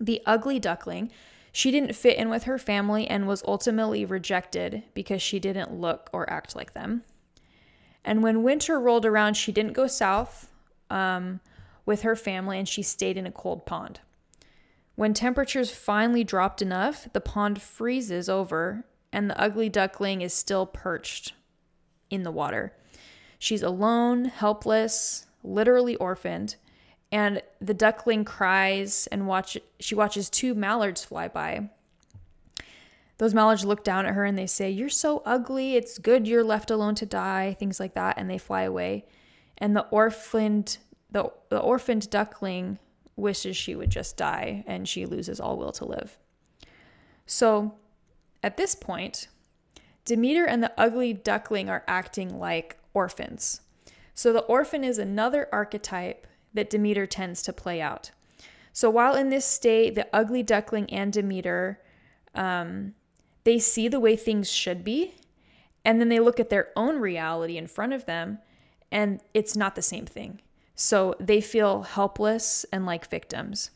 the 0.00 0.22
ugly 0.24 0.60
duckling, 0.60 1.10
she 1.52 1.72
didn't 1.72 1.96
fit 1.96 2.16
in 2.16 2.30
with 2.30 2.44
her 2.44 2.58
family 2.58 3.08
and 3.08 3.26
was 3.26 3.42
ultimately 3.46 4.04
rejected 4.04 4.84
because 4.94 5.20
she 5.20 5.40
didn't 5.40 5.72
look 5.72 6.08
or 6.12 6.30
act 6.30 6.54
like 6.54 6.74
them. 6.74 7.02
And 8.04 8.22
when 8.22 8.42
winter 8.42 8.80
rolled 8.80 9.06
around, 9.06 9.34
she 9.34 9.52
didn't 9.52 9.72
go 9.72 9.86
south 9.86 10.50
um, 10.88 11.40
with 11.86 12.02
her 12.02 12.16
family 12.16 12.58
and 12.58 12.68
she 12.68 12.82
stayed 12.82 13.16
in 13.16 13.26
a 13.26 13.32
cold 13.32 13.66
pond. 13.66 14.00
When 14.96 15.14
temperatures 15.14 15.70
finally 15.70 16.24
dropped 16.24 16.60
enough, 16.60 17.08
the 17.12 17.20
pond 17.20 17.62
freezes 17.62 18.28
over 18.28 18.84
and 19.12 19.30
the 19.30 19.40
ugly 19.40 19.68
duckling 19.68 20.20
is 20.20 20.34
still 20.34 20.66
perched 20.66 21.32
in 22.10 22.22
the 22.22 22.30
water. 22.30 22.72
She's 23.38 23.62
alone, 23.62 24.26
helpless, 24.26 25.26
literally 25.42 25.96
orphaned, 25.96 26.56
and 27.10 27.42
the 27.60 27.74
duckling 27.74 28.24
cries 28.24 29.08
and 29.10 29.26
watch 29.26 29.56
she 29.78 29.94
watches 29.94 30.28
two 30.28 30.54
mallards 30.54 31.04
fly 31.04 31.28
by. 31.28 31.70
Those 33.20 33.34
mallards 33.34 33.66
look 33.66 33.84
down 33.84 34.06
at 34.06 34.14
her 34.14 34.24
and 34.24 34.38
they 34.38 34.46
say, 34.46 34.70
"You're 34.70 34.88
so 34.88 35.22
ugly. 35.26 35.76
It's 35.76 35.98
good 35.98 36.26
you're 36.26 36.42
left 36.42 36.70
alone 36.70 36.94
to 36.94 37.04
die." 37.04 37.54
Things 37.58 37.78
like 37.78 37.92
that, 37.92 38.16
and 38.16 38.30
they 38.30 38.38
fly 38.38 38.62
away. 38.62 39.04
And 39.58 39.76
the 39.76 39.86
orphaned 39.90 40.78
the, 41.10 41.30
the 41.50 41.58
orphaned 41.58 42.08
duckling 42.08 42.78
wishes 43.16 43.56
she 43.56 43.74
would 43.74 43.90
just 43.90 44.16
die 44.16 44.64
and 44.66 44.88
she 44.88 45.04
loses 45.04 45.38
all 45.38 45.58
will 45.58 45.72
to 45.72 45.84
live. 45.84 46.16
So, 47.26 47.74
at 48.42 48.56
this 48.56 48.74
point, 48.74 49.28
Demeter 50.06 50.46
and 50.46 50.62
the 50.62 50.72
ugly 50.78 51.12
duckling 51.12 51.68
are 51.68 51.84
acting 51.86 52.38
like 52.38 52.78
orphans. 52.94 53.60
So, 54.14 54.32
the 54.32 54.44
orphan 54.44 54.82
is 54.82 54.98
another 54.98 55.46
archetype 55.52 56.26
that 56.54 56.70
Demeter 56.70 57.06
tends 57.06 57.42
to 57.42 57.52
play 57.52 57.82
out. 57.82 58.12
So 58.72 58.88
while 58.88 59.14
in 59.14 59.28
this 59.28 59.44
state, 59.44 59.94
the 59.94 60.08
ugly 60.12 60.42
duckling 60.42 60.88
and 60.90 61.12
Demeter, 61.12 61.80
um, 62.34 62.94
they 63.44 63.58
see 63.58 63.88
the 63.88 64.00
way 64.00 64.16
things 64.16 64.50
should 64.50 64.84
be, 64.84 65.14
and 65.84 66.00
then 66.00 66.08
they 66.08 66.20
look 66.20 66.38
at 66.38 66.50
their 66.50 66.68
own 66.76 66.98
reality 66.98 67.56
in 67.56 67.66
front 67.66 67.92
of 67.92 68.06
them, 68.06 68.38
and 68.90 69.20
it's 69.34 69.56
not 69.56 69.74
the 69.74 69.82
same 69.82 70.06
thing. 70.06 70.40
So 70.74 71.14
they 71.20 71.40
feel 71.40 71.82
helpless 71.82 72.64
and 72.72 72.86
like 72.86 73.08
victims. 73.08 73.70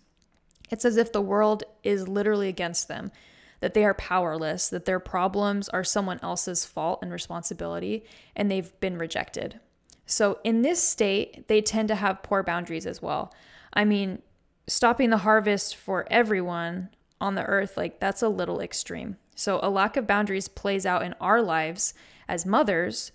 It's 0.71 0.85
as 0.85 0.97
if 0.97 1.13
the 1.13 1.21
world 1.21 1.65
is 1.83 2.09
literally 2.09 2.49
against 2.49 2.89
them, 2.89 3.13
that 3.61 3.75
they 3.75 3.85
are 3.85 3.95
powerless, 3.95 4.69
that 4.69 4.85
their 4.85 5.01
problems 5.01 5.69
are 5.69 5.85
someone 5.85 6.21
else's 6.23 6.65
fault 6.65 7.01
and 7.03 7.13
responsibility, 7.13 8.05
and 8.35 8.51
they've 8.51 8.79
been 8.81 8.99
rejected. 8.99 9.61
So, 10.07 10.39
in 10.45 10.63
this 10.63 10.83
state, 10.83 11.49
they 11.49 11.63
tend 11.63 11.89
to 11.89 11.95
have 11.95 12.23
poor 12.23 12.43
boundaries 12.43 12.87
as 12.87 13.01
well. 13.01 13.33
I 13.73 13.85
mean, 13.85 14.21
stopping 14.67 15.11
the 15.11 15.19
harvest 15.19 15.77
for 15.77 16.07
everyone 16.11 16.91
on 17.21 17.35
the 17.35 17.45
earth, 17.45 17.77
like 17.77 18.01
that's 18.01 18.23
a 18.23 18.29
little 18.29 18.61
extreme. 18.61 19.17
So, 19.35 19.61
a 19.63 19.71
lack 19.71 19.97
of 19.97 20.07
boundaries 20.07 20.49
plays 20.49 20.87
out 20.87 21.03
in 21.03 21.15
our 21.21 21.43
lives 21.43 21.95
as 22.29 22.47
mothers 22.47 23.13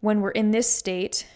when 0.00 0.20
we're 0.20 0.30
in 0.30 0.50
this 0.50 0.72
state 0.72 1.26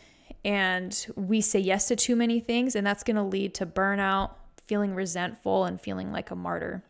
and 0.45 1.07
we 1.17 1.41
say 1.41 1.59
yes 1.59 1.89
to 1.89 1.97
too 1.97 2.15
many 2.15 2.39
things, 2.39 2.77
and 2.77 2.87
that's 2.87 3.03
going 3.03 3.17
to 3.17 3.23
lead 3.23 3.53
to 3.55 3.67
burnout, 3.67 4.31
feeling 4.65 4.95
resentful, 4.95 5.65
and 5.65 5.81
feeling 5.81 6.13
like 6.13 6.31
a 6.31 6.37
martyr. 6.37 6.85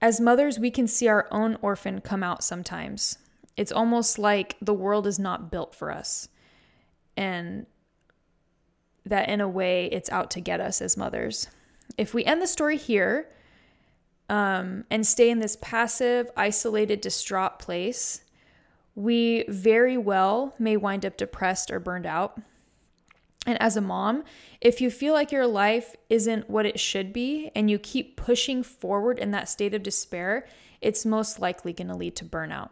As 0.00 0.18
mothers, 0.18 0.58
we 0.58 0.70
can 0.70 0.86
see 0.86 1.08
our 1.08 1.28
own 1.30 1.58
orphan 1.60 2.00
come 2.00 2.22
out 2.22 2.42
sometimes. 2.42 3.18
It's 3.54 3.70
almost 3.70 4.18
like 4.18 4.56
the 4.62 4.72
world 4.72 5.06
is 5.06 5.18
not 5.18 5.50
built 5.50 5.74
for 5.74 5.90
us. 5.90 6.28
And 7.18 7.66
that 9.04 9.28
in 9.28 9.42
a 9.42 9.48
way 9.48 9.86
it's 9.92 10.10
out 10.10 10.30
to 10.30 10.40
get 10.40 10.60
us 10.60 10.80
as 10.80 10.96
mothers. 10.96 11.48
If 11.98 12.14
we 12.14 12.24
end 12.24 12.40
the 12.40 12.46
story 12.46 12.78
here 12.78 13.28
um, 14.30 14.84
and 14.90 15.04
stay 15.04 15.28
in 15.28 15.40
this 15.40 15.56
passive, 15.60 16.30
isolated, 16.36 17.00
distraught 17.00 17.58
place, 17.58 18.22
we 18.94 19.44
very 19.48 19.98
well 19.98 20.54
may 20.56 20.76
wind 20.76 21.04
up 21.04 21.16
depressed 21.16 21.70
or 21.70 21.80
burned 21.80 22.06
out. 22.06 22.40
And 23.44 23.60
as 23.60 23.76
a 23.76 23.80
mom, 23.80 24.22
if 24.60 24.80
you 24.80 24.88
feel 24.88 25.14
like 25.14 25.32
your 25.32 25.48
life 25.48 25.96
isn't 26.08 26.48
what 26.48 26.64
it 26.64 26.78
should 26.78 27.12
be 27.12 27.50
and 27.56 27.68
you 27.68 27.78
keep 27.78 28.16
pushing 28.16 28.62
forward 28.62 29.18
in 29.18 29.32
that 29.32 29.48
state 29.48 29.74
of 29.74 29.82
despair, 29.82 30.46
it's 30.80 31.04
most 31.04 31.40
likely 31.40 31.72
going 31.72 31.88
to 31.88 31.96
lead 31.96 32.14
to 32.16 32.24
burnout. 32.24 32.70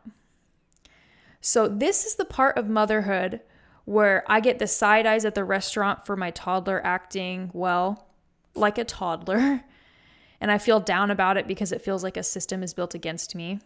So, 1.41 1.67
this 1.67 2.05
is 2.05 2.17
the 2.17 2.25
part 2.25 2.57
of 2.57 2.69
motherhood 2.69 3.41
where 3.85 4.23
I 4.29 4.41
get 4.41 4.59
the 4.59 4.67
side 4.67 5.07
eyes 5.07 5.25
at 5.25 5.35
the 5.35 5.45
restaurant 5.45 6.07
for 6.07 6.15
my 6.15 6.31
toddler 6.31 6.85
acting, 6.85 7.51
well, 7.53 8.07
like 8.55 8.79
a 8.79 8.85
toddler. 8.85 9.65
And 10.41 10.51
I 10.51 10.59
feel 10.59 10.81
down 10.81 11.11
about 11.11 11.37
it 11.37 11.47
because 11.47 11.73
it 11.73 11.83
feels 11.83 12.03
like 12.03 12.17
a 12.17 12.23
system 12.23 12.63
is 12.63 12.75
built 12.75 12.95
against 12.95 13.35
me. 13.35 13.61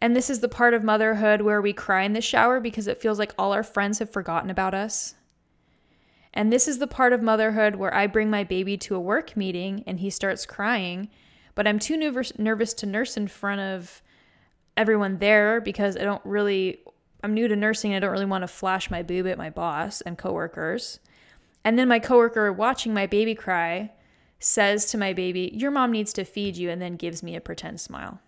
And 0.00 0.16
this 0.16 0.28
is 0.28 0.40
the 0.40 0.48
part 0.48 0.74
of 0.74 0.82
motherhood 0.82 1.42
where 1.42 1.62
we 1.62 1.72
cry 1.72 2.02
in 2.02 2.12
the 2.12 2.20
shower 2.20 2.60
because 2.60 2.86
it 2.86 2.98
feels 2.98 3.18
like 3.18 3.32
all 3.38 3.52
our 3.52 3.62
friends 3.62 4.00
have 4.00 4.10
forgotten 4.10 4.50
about 4.50 4.74
us. 4.74 5.14
And 6.34 6.52
this 6.52 6.66
is 6.66 6.78
the 6.78 6.86
part 6.86 7.12
of 7.12 7.22
motherhood 7.22 7.76
where 7.76 7.94
I 7.94 8.06
bring 8.06 8.28
my 8.28 8.42
baby 8.42 8.76
to 8.78 8.96
a 8.96 9.00
work 9.00 9.36
meeting 9.36 9.84
and 9.86 10.00
he 10.00 10.10
starts 10.10 10.46
crying, 10.46 11.08
but 11.54 11.68
I'm 11.68 11.78
too 11.78 11.96
nervous, 11.96 12.36
nervous 12.38 12.74
to 12.74 12.86
nurse 12.86 13.16
in 13.16 13.28
front 13.28 13.60
of 13.60 14.02
everyone 14.76 15.18
there 15.18 15.60
because 15.60 15.96
I 15.96 16.04
don't 16.04 16.24
really 16.24 16.80
I'm 17.22 17.34
new 17.34 17.46
to 17.46 17.54
nursing. 17.54 17.94
I 17.94 18.00
don't 18.00 18.10
really 18.10 18.24
want 18.24 18.42
to 18.42 18.48
flash 18.48 18.90
my 18.90 19.02
boob 19.02 19.26
at 19.26 19.38
my 19.38 19.50
boss 19.50 20.00
and 20.00 20.18
coworkers. 20.18 20.98
And 21.64 21.78
then 21.78 21.86
my 21.86 22.00
coworker 22.00 22.52
watching 22.52 22.92
my 22.92 23.06
baby 23.06 23.34
cry 23.34 23.92
says 24.42 24.86
to 24.86 24.98
my 24.98 25.12
baby, 25.12 25.50
"Your 25.54 25.70
mom 25.70 25.92
needs 25.92 26.12
to 26.14 26.24
feed 26.24 26.56
you," 26.56 26.70
and 26.70 26.80
then 26.80 26.96
gives 26.96 27.22
me 27.22 27.36
a 27.36 27.40
pretend 27.40 27.80
smile. 27.80 28.20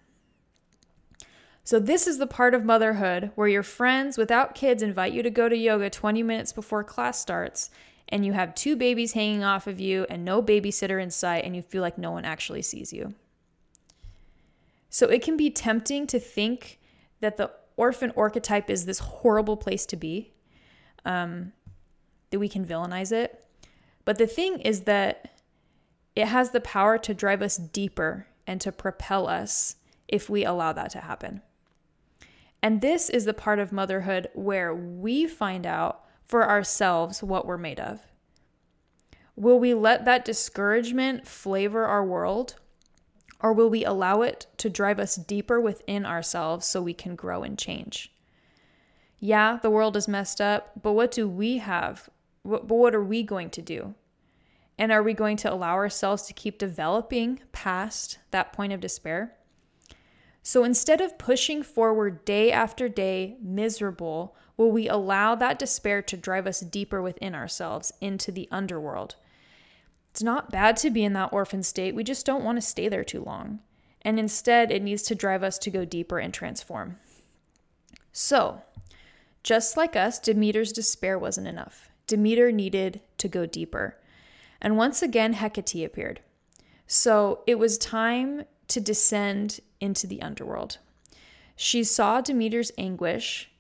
So 1.64 1.78
this 1.78 2.06
is 2.06 2.18
the 2.18 2.26
part 2.26 2.54
of 2.54 2.62
motherhood 2.64 3.30
where 3.35 3.49
your 3.49 3.62
friends 3.62 4.18
without 4.18 4.54
kids 4.54 4.83
invite 4.83 5.14
you 5.14 5.23
to 5.23 5.30
go 5.30 5.49
to 5.49 5.56
yoga 5.56 5.88
20 5.88 6.23
minutes 6.23 6.52
before 6.52 6.85
class 6.85 7.18
starts 7.18 7.71
and 8.11 8.25
you 8.25 8.35
have 8.35 8.54
two 8.54 8.76
babies 8.76 9.12
hanging 9.12 9.42
off 9.42 9.66
of 9.66 9.80
you 9.80 10.06
and 10.11 10.25
no 10.25 10.42
babysitter 10.42 11.02
in 11.02 11.11
sight 11.11 11.44
and 11.44 11.56
you 11.56 11.62
feel 11.62 11.80
like 11.80 11.97
no 11.97 12.11
one 12.11 12.26
actually 12.26 12.61
sees 12.61 12.92
you. 12.92 13.14
So 14.90 15.09
it 15.09 15.23
can 15.23 15.38
be 15.38 15.50
tempting 15.50 16.06
to 16.09 16.21
think 16.21 16.78
that 17.21 17.38
the 17.38 17.50
orphan 17.76 18.12
archetype 18.14 18.68
is 18.68 18.85
this 18.85 18.99
horrible 18.99 19.56
place 19.56 19.87
to 19.87 19.97
be, 19.97 20.35
um, 21.06 21.52
that 22.30 22.38
we 22.38 22.49
can 22.49 22.66
villainize 22.66 23.11
it. 23.11 23.44
But 24.04 24.18
the 24.18 24.26
thing 24.26 24.61
is 24.61 24.83
that 24.83 25.33
it 26.16 26.26
has 26.26 26.50
the 26.50 26.61
power 26.61 26.99
to 26.99 27.14
drive 27.14 27.42
us 27.42 27.56
deeper 27.56 28.26
and 28.47 28.61
to 28.61 28.73
propel 28.73 29.26
us 29.26 29.76
if 30.06 30.28
we 30.28 30.44
allow 30.44 30.73
that 30.73 30.90
to 30.90 31.00
happen. 31.00 31.42
And 32.62 32.80
this 32.80 33.11
is 33.11 33.25
the 33.25 33.35
part 33.35 33.59
of 33.59 33.73
motherhood 33.73 34.28
where 34.33 34.75
we 34.75 35.26
find 35.26 35.66
out 35.66 36.04
for 36.25 36.49
ourselves 36.49 37.23
what 37.23 37.47
we're 37.47 37.59
made 37.59 37.80
of. 37.80 38.00
Will 39.37 39.59
we 39.59 39.75
let 39.75 40.04
that 40.04 40.25
discouragement 40.25 41.26
flavor 41.26 41.85
our 41.85 42.04
world? 42.04 42.56
Or 43.40 43.52
will 43.52 43.68
we 43.68 43.85
allow 43.85 44.23
it 44.23 44.47
to 44.59 44.71
drive 44.71 44.99
us 44.99 45.16
deeper 45.16 45.61
within 45.61 46.06
ourselves 46.06 46.66
so 46.66 46.80
we 46.80 46.94
can 46.94 47.16
grow 47.16 47.42
and 47.42 47.59
change? 47.59 48.12
Yeah, 49.18 49.59
the 49.61 49.71
world 49.71 49.97
is 49.97 50.09
messed 50.09 50.40
up, 50.40 50.73
but 50.80 50.92
what 50.92 51.11
do 51.11 51.28
we 51.28 51.59
have? 51.59 52.09
But 52.44 52.68
what 52.68 52.94
are 52.94 53.04
we 53.04 53.23
going 53.23 53.50
to 53.50 53.62
do? 53.62 53.94
And 54.78 54.90
are 54.90 55.02
we 55.02 55.14
going 55.14 55.37
to 55.38 55.52
allow 55.52 55.75
ourselves 55.75 56.23
to 56.25 56.33
keep 56.33 56.59
developing 56.59 57.40
past 57.52 58.19
that 58.31 58.52
point 58.52 58.73
of 58.73 58.81
despair? 58.81 59.37
So 60.43 60.62
instead 60.62 61.00
of 61.00 61.16
pushing 61.16 61.62
forward 61.62 62.25
day 62.25 62.52
after 62.52 62.88
day, 62.88 63.37
miserable, 63.40 64.37
will 64.57 64.71
we 64.71 64.88
allow 64.88 65.35
that 65.35 65.59
despair 65.59 66.02
to 66.02 66.16
drive 66.16 66.47
us 66.47 66.61
deeper 66.61 67.00
within 67.00 67.35
ourselves 67.35 67.93
into 68.00 68.31
the 68.31 68.49
underworld? 68.50 69.16
It's 70.11 70.23
not 70.23 70.50
bad 70.50 70.76
to 70.78 70.90
be 70.90 71.02
in 71.02 71.14
that 71.14 71.33
orphan 71.33 71.62
state. 71.62 71.95
We 71.95 72.04
just 72.04 72.26
don't 72.26 72.45
want 72.45 72.57
to 72.57 72.62
stay 72.62 72.88
there 72.88 73.04
too 73.04 73.25
long. 73.25 73.61
And 74.02 74.19
instead, 74.19 74.71
it 74.71 74.83
needs 74.83 75.02
to 75.04 75.14
drive 75.14 75.43
us 75.43 75.59
to 75.59 75.71
go 75.71 75.85
deeper 75.85 76.19
and 76.19 76.33
transform. 76.33 76.99
So, 78.12 78.61
just 79.43 79.76
like 79.76 79.97
us, 79.97 80.19
Demeter's 80.19 80.73
despair 80.73 81.19
wasn't 81.19 81.49
enough. 81.49 81.88
Demeter 82.07 82.52
needed 82.52 83.00
to 83.19 83.28
go 83.28 83.47
deeper. 83.47 83.99
And 84.64 84.78
once 84.78 85.02
again, 85.02 85.35
Hecate 85.35 85.85
appeared. 85.85 86.21
So 86.87 87.42
it 87.47 87.59
was 87.59 87.76
time 87.76 88.44
to 88.68 88.80
descend 88.80 89.61
into 89.78 90.06
the 90.06 90.23
underworld. 90.23 90.78
She 91.54 91.85
saw 91.85 92.23
Demeter's 92.23 92.73
anguish, 92.78 93.50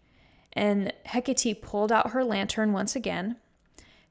and 0.54 0.94
Hecate 1.04 1.60
pulled 1.60 1.92
out 1.92 2.12
her 2.12 2.24
lantern 2.24 2.72
once 2.72 2.96
again. 2.96 3.36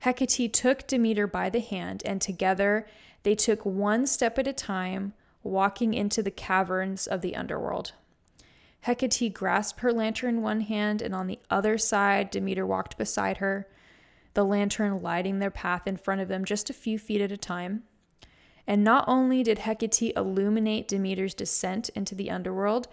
Hecate 0.02 0.54
took 0.54 0.86
Demeter 0.86 1.26
by 1.26 1.50
the 1.50 1.62
hand, 1.62 2.04
and 2.06 2.22
together 2.22 2.86
they 3.24 3.34
took 3.34 3.66
one 3.66 4.06
step 4.06 4.38
at 4.38 4.48
a 4.48 4.54
time, 4.54 5.14
walking 5.42 5.96
into 5.96 6.22
the 6.22 6.30
caverns 6.30 7.08
of 7.08 7.22
the 7.22 7.36
underworld. 7.36 7.94
Hecate 8.82 9.34
grasped 9.34 9.80
her 9.80 9.92
lantern 9.92 10.36
in 10.36 10.42
one 10.44 10.62
hand, 10.62 11.02
and 11.02 11.16
on 11.16 11.26
the 11.26 11.40
other 11.50 11.80
side, 11.80 12.30
Demeter 12.30 12.68
walked 12.68 13.00
beside 13.00 13.38
her, 13.38 13.68
the 14.34 14.46
lantern 14.46 15.02
lighting 15.02 15.40
their 15.40 15.52
path 15.52 15.88
in 15.88 15.98
front 15.98 16.22
of 16.22 16.28
them 16.28 16.46
just 16.46 16.70
a 16.70 16.74
few 16.74 16.98
feet 16.98 17.22
at 17.22 17.32
a 17.32 17.38
time. 17.38 17.84
And 18.66 18.84
not 18.84 19.06
only 19.08 19.44
did 19.44 19.60
Hecate 19.60 20.14
illuminate 20.16 20.88
Demeter's 20.88 21.34
descent 21.34 21.90
into 21.90 22.16
the 22.16 22.32
underworld, 22.32 22.88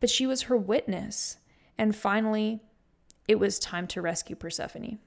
but 0.00 0.10
she 0.10 0.26
was 0.26 0.42
her 0.42 0.56
witness. 0.56 1.38
And 1.76 1.96
finally, 1.96 2.60
it 3.26 3.38
was 3.38 3.58
time 3.58 3.86
to 3.88 4.02
rescue 4.02 4.36
Persephone. 4.36 4.98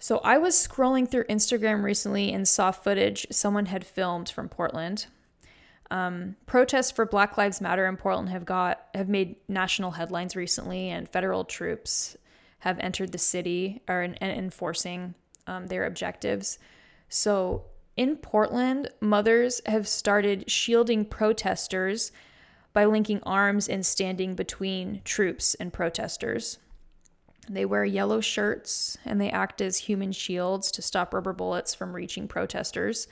So 0.00 0.18
I 0.18 0.38
was 0.38 0.54
scrolling 0.54 1.08
through 1.08 1.24
Instagram 1.24 1.82
recently 1.82 2.32
and 2.32 2.46
saw 2.46 2.70
footage 2.70 3.26
someone 3.30 3.66
had 3.66 3.84
filmed 3.84 4.28
from 4.28 4.48
Portland. 4.48 5.06
Um, 5.90 6.36
protests 6.46 6.90
for 6.90 7.06
Black 7.06 7.38
Lives 7.38 7.60
Matter 7.60 7.86
in 7.86 7.96
Portland 7.96 8.28
have 8.28 8.44
got 8.44 8.86
have 8.94 9.08
made 9.08 9.36
national 9.48 9.92
headlines 9.92 10.36
recently, 10.36 10.90
and 10.90 11.08
federal 11.08 11.44
troops 11.44 12.16
have 12.60 12.78
entered 12.80 13.12
the 13.12 13.18
city 13.18 13.82
are 13.88 14.02
in, 14.02 14.16
enforcing 14.20 15.14
um, 15.46 15.66
their 15.68 15.84
objectives. 15.84 16.58
So 17.08 17.64
in 17.96 18.16
Portland, 18.16 18.90
mothers 19.00 19.60
have 19.66 19.88
started 19.88 20.50
shielding 20.50 21.04
protesters 21.04 22.12
by 22.72 22.84
linking 22.84 23.22
arms 23.24 23.68
and 23.68 23.84
standing 23.84 24.34
between 24.34 25.00
troops 25.04 25.54
and 25.54 25.72
protesters. 25.72 26.58
They 27.48 27.64
wear 27.64 27.84
yellow 27.84 28.20
shirts 28.20 28.98
and 29.04 29.20
they 29.20 29.30
act 29.30 29.60
as 29.60 29.78
human 29.78 30.12
shields 30.12 30.70
to 30.72 30.82
stop 30.82 31.14
rubber 31.14 31.32
bullets 31.32 31.74
from 31.74 31.94
reaching 31.94 32.28
protesters. 32.28 33.08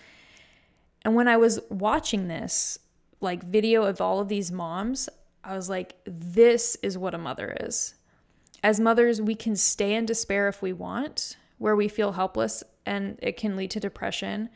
And 1.03 1.15
when 1.15 1.27
I 1.27 1.37
was 1.37 1.61
watching 1.71 2.29
this, 2.29 2.79
like 3.21 3.43
video 3.43 3.85
of 3.85 4.01
all 4.01 4.21
of 4.21 4.29
these 4.29 4.53
moms, 4.53 5.09
I 5.43 5.57
was 5.57 5.71
like, 5.71 5.95
this 6.05 6.77
is 6.83 6.99
what 6.99 7.15
a 7.15 7.19
mother 7.19 7.57
is. 7.61 7.95
As 8.63 8.81
mothers, 8.81 9.21
we 9.21 9.35
can 9.35 9.57
stay 9.57 9.95
in 9.95 10.07
despair 10.07 10.49
if 10.49 10.63
we 10.63 10.73
want, 10.73 11.37
where 11.59 11.77
we 11.77 11.89
feel 11.89 12.13
helpless 12.13 12.63
and 12.85 13.19
it 13.23 13.37
can 13.37 13.57
lead 13.57 13.71
to 13.73 13.81
depression. 13.81 14.49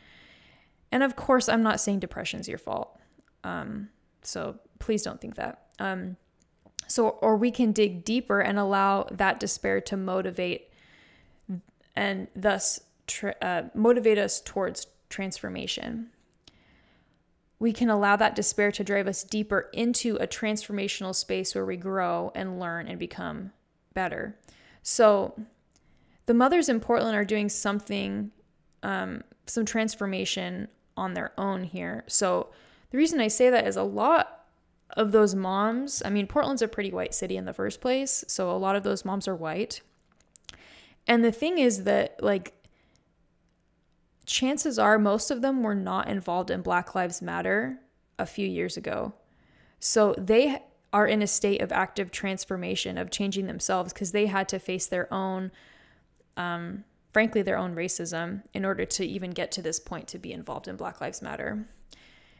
And 0.92 1.02
of 1.02 1.16
course, 1.16 1.49
I'm 1.49 1.62
not 1.62 1.80
saying 1.80 2.00
depression's 2.00 2.49
your 2.49 2.59
fault. 2.59 2.99
Um, 3.45 3.88
so 4.23 4.59
please 4.78 5.02
don't 5.02 5.21
think 5.21 5.37
that. 5.37 5.66
Um, 5.78 6.16
so, 6.87 7.11
or 7.11 7.37
we 7.37 7.50
can 7.50 7.73
dig 7.73 8.04
deeper 8.04 8.40
and 8.40 8.59
allow 8.59 9.07
that 9.12 9.38
despair 9.38 9.80
to 9.83 9.97
motivate 9.97 10.69
and 11.95 12.28
thus 12.35 12.80
tra- 13.07 13.37
uh, 13.40 13.62
motivate 13.75 14.19
us 14.19 14.40
towards 14.40 14.87
transformation. 15.09 16.09
We 17.59 17.73
can 17.73 17.90
allow 17.90 18.16
that 18.16 18.35
despair 18.35 18.73
to 18.73 18.83
drive 18.83 19.07
us 19.07 19.23
deeper 19.23 19.69
into 19.73 20.16
a 20.16 20.26
transformational 20.26 21.14
space 21.14 21.54
where 21.54 21.66
we 21.66 21.76
grow 21.76 22.33
and 22.35 22.59
learn 22.59 22.88
and 22.88 22.99
become 22.99 23.52
better. 23.94 24.38
So, 24.82 25.35
the 26.26 26.35
mothers 26.35 26.68
in 26.68 26.80
Portland 26.80 27.16
are 27.16 27.25
doing 27.25 27.49
something, 27.49 28.30
um, 28.82 29.23
some 29.47 29.64
transformation 29.64 30.68
on 30.97 31.14
their 31.14 31.32
own 31.38 31.64
here. 31.64 32.04
So, 32.06 32.50
the 32.90 32.99
reason 32.99 33.20
I 33.20 33.28
say 33.28 33.50
that 33.50 33.66
is 33.66 33.76
a 33.76 33.82
lot 33.82 34.47
of 34.97 35.12
those 35.12 35.35
moms, 35.35 36.02
I 36.04 36.11
mean, 36.11 36.26
Portland's 36.26 36.62
a 36.62 36.68
pretty 36.68 36.90
white 36.90 37.14
city 37.14 37.37
in 37.37 37.44
the 37.44 37.52
first 37.52 37.80
place. 37.80 38.25
So, 38.28 38.50
a 38.50 38.59
lot 38.59 38.76
of 38.76 38.82
those 38.82 39.04
moms 39.04 39.28
are 39.28 39.37
white. 39.37 39.80
And 41.06 41.25
the 41.25 41.32
thing 41.32 41.58
is 41.58 41.84
that, 41.84 42.23
like, 42.23 42.54
chances 44.26 44.78
are 44.78 44.99
most 44.99 45.30
of 45.30 45.43
them 45.43 45.62
were 45.62 45.75
not 45.75 46.08
involved 46.08 46.50
in 46.50 46.62
Black 46.62 46.95
Lives 46.95 47.21
Matter 47.21 47.78
a 48.19 48.26
few 48.26 48.47
years 48.47 48.76
ago. 48.76 49.14
So, 49.78 50.14
they 50.17 50.62
are 50.92 51.06
in 51.06 51.22
a 51.22 51.26
state 51.26 51.60
of 51.60 51.72
active 51.72 52.10
transformation, 52.10 52.98
of 52.98 53.10
changing 53.10 53.46
themselves 53.46 53.92
because 53.92 54.12
they 54.12 54.26
had 54.26 54.48
to 54.48 54.58
face 54.58 54.86
their 54.86 55.12
own, 55.12 55.50
um, 56.36 56.84
frankly, 57.12 57.42
their 57.42 57.58
own 57.58 57.74
racism 57.74 58.42
in 58.52 58.64
order 58.64 58.84
to 58.84 59.04
even 59.04 59.30
get 59.30 59.52
to 59.52 59.62
this 59.62 59.78
point 59.78 60.08
to 60.08 60.18
be 60.18 60.32
involved 60.32 60.66
in 60.66 60.76
Black 60.76 61.00
Lives 61.00 61.22
Matter. 61.22 61.68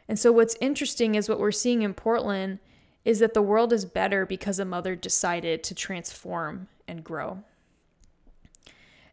And 0.09 0.19
so, 0.19 0.33
what's 0.33 0.57
interesting 0.61 1.15
is 1.15 1.29
what 1.29 1.39
we're 1.39 1.53
seeing 1.53 1.83
in 1.83 1.95
Portland 1.95 2.59
is 3.05 3.21
that 3.21 3.35
the 3.35 3.43
world 3.43 3.73
is 3.73 3.85
better 3.85 4.27
because 4.27 4.59
a 4.59 4.65
mother 4.65 4.97
decided 4.97 5.63
to 5.63 5.75
transform 5.75 6.69
and 6.89 7.05
grow. 7.05 7.45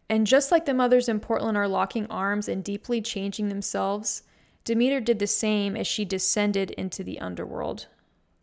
And 0.10 0.26
just 0.26 0.52
like 0.52 0.65
the 0.65 0.73
mothers 0.73 1.08
in 1.08 1.19
Portland 1.19 1.58
are 1.58 1.67
locking 1.67 2.08
arms 2.08 2.47
and 2.47 2.63
deeply 2.63 3.02
changing 3.02 3.50
themselves, 3.50 4.23
Demeter 4.63 5.00
did 5.00 5.19
the 5.19 5.28
same 5.28 5.78
as 5.78 5.86
she 5.86 6.06
descended 6.06 6.71
into 6.71 7.04
the 7.04 7.19
underworld 7.19 7.88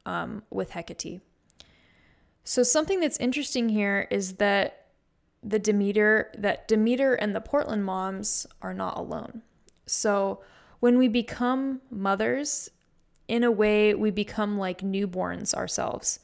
um, 0.07 0.43
with 0.51 0.71
Hecate. 0.71 1.21
So 2.45 2.63
something 2.63 3.01
that's 3.01 3.19
interesting 3.19 3.71
here 3.71 4.07
is 4.11 4.35
that 4.35 4.87
the 5.43 5.59
Demeter 5.59 6.31
that 6.37 6.67
Demeter 6.69 7.15
and 7.15 7.35
the 7.35 7.41
Portland 7.41 7.85
moms 7.85 8.47
are 8.63 8.75
not 8.75 8.97
alone. 8.97 9.43
So 9.87 10.41
when 10.81 10.99
we 10.99 11.09
become 11.09 11.81
mothers, 11.91 12.71
in 13.29 13.45
a 13.45 13.51
way, 13.51 13.95
we 13.95 14.11
become 14.11 14.59
like 14.59 14.81
newborns 14.81 15.55
ourselves. 15.55 16.21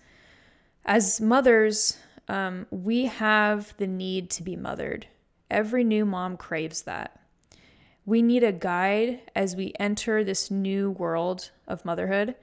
As 0.85 1.21
mothers, 1.21 1.97
um, 2.29 2.67
we 2.71 3.07
have 3.07 3.75
the 3.79 3.87
need 3.87 4.31
to 4.31 4.43
be 4.43 4.57
mothered. 4.57 5.07
Every 5.51 5.85
new 5.85 6.05
mom 6.05 6.37
craves 6.37 6.83
that. 6.83 7.19
We 8.07 8.23
need 8.23 8.43
a 8.43 8.53
guide 8.53 9.21
as 9.35 9.57
we 9.57 9.73
enter 9.79 10.25
this 10.25 10.51
new 10.51 10.91
world 10.91 11.51
of 11.67 11.85
motherhood. 11.85 12.35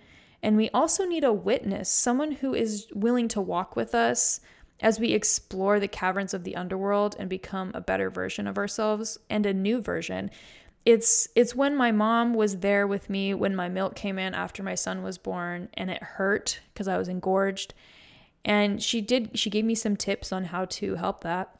And 0.44 0.56
we 0.56 0.70
also 0.70 1.06
need 1.06 1.24
a 1.24 1.34
witness, 1.34 1.90
someone 1.90 2.34
who 2.34 2.54
is 2.54 2.88
willing 2.94 3.28
to 3.30 3.42
walk 3.42 3.76
with 3.76 3.96
us 3.96 4.40
as 4.80 5.00
we 5.00 5.14
explore 5.14 5.80
the 5.80 5.88
caverns 5.88 6.34
of 6.34 6.44
the 6.44 6.56
underworld 6.56 7.16
and 7.18 7.30
become 7.30 7.72
a 7.74 7.82
better 7.82 8.10
version 8.10 8.48
of 8.48 8.58
ourselves 8.58 9.18
and 9.30 9.46
a 9.46 9.54
new 9.54 9.82
version. 9.82 10.30
It's 10.86 11.28
it's 11.36 11.56
when 11.56 11.76
my 11.76 11.92
mom 11.92 12.34
was 12.34 12.60
there 12.60 12.88
with 12.88 13.10
me 13.10 13.34
when 13.34 13.56
my 13.56 13.68
milk 13.68 13.96
came 13.96 14.20
in 14.20 14.34
after 14.34 14.64
my 14.64 14.76
son 14.76 15.04
was 15.04 15.18
born 15.18 15.70
and 15.74 15.90
it 15.90 16.02
hurt 16.02 16.62
because 16.74 16.88
I 16.88 16.98
was 16.98 17.08
engorged. 17.08 17.74
And 18.46 18.82
she 18.82 19.02
did 19.02 19.38
she 19.38 19.50
gave 19.50 19.66
me 19.66 19.76
some 19.76 19.98
tips 19.98 20.32
on 20.32 20.46
how 20.46 20.66
to 20.66 20.96
help 20.96 21.24
that. 21.24 21.60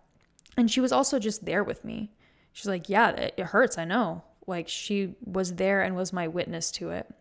And 0.56 0.72
she 0.72 0.80
was 0.80 0.92
also 0.92 1.20
just 1.20 1.46
there 1.46 1.64
with 1.64 1.84
me. 1.84 2.12
She's 2.54 2.68
like, 2.68 2.90
"Yeah, 2.90 3.10
it, 3.10 3.34
it 3.38 3.46
hurts, 3.48 3.78
I 3.78 3.86
know." 3.86 4.24
Like 4.46 4.70
she 4.70 5.16
was 5.26 5.56
there 5.56 5.82
and 5.82 5.96
was 5.96 6.14
my 6.14 6.28
witness 6.28 6.72
to 6.74 6.92
it. 6.92 7.14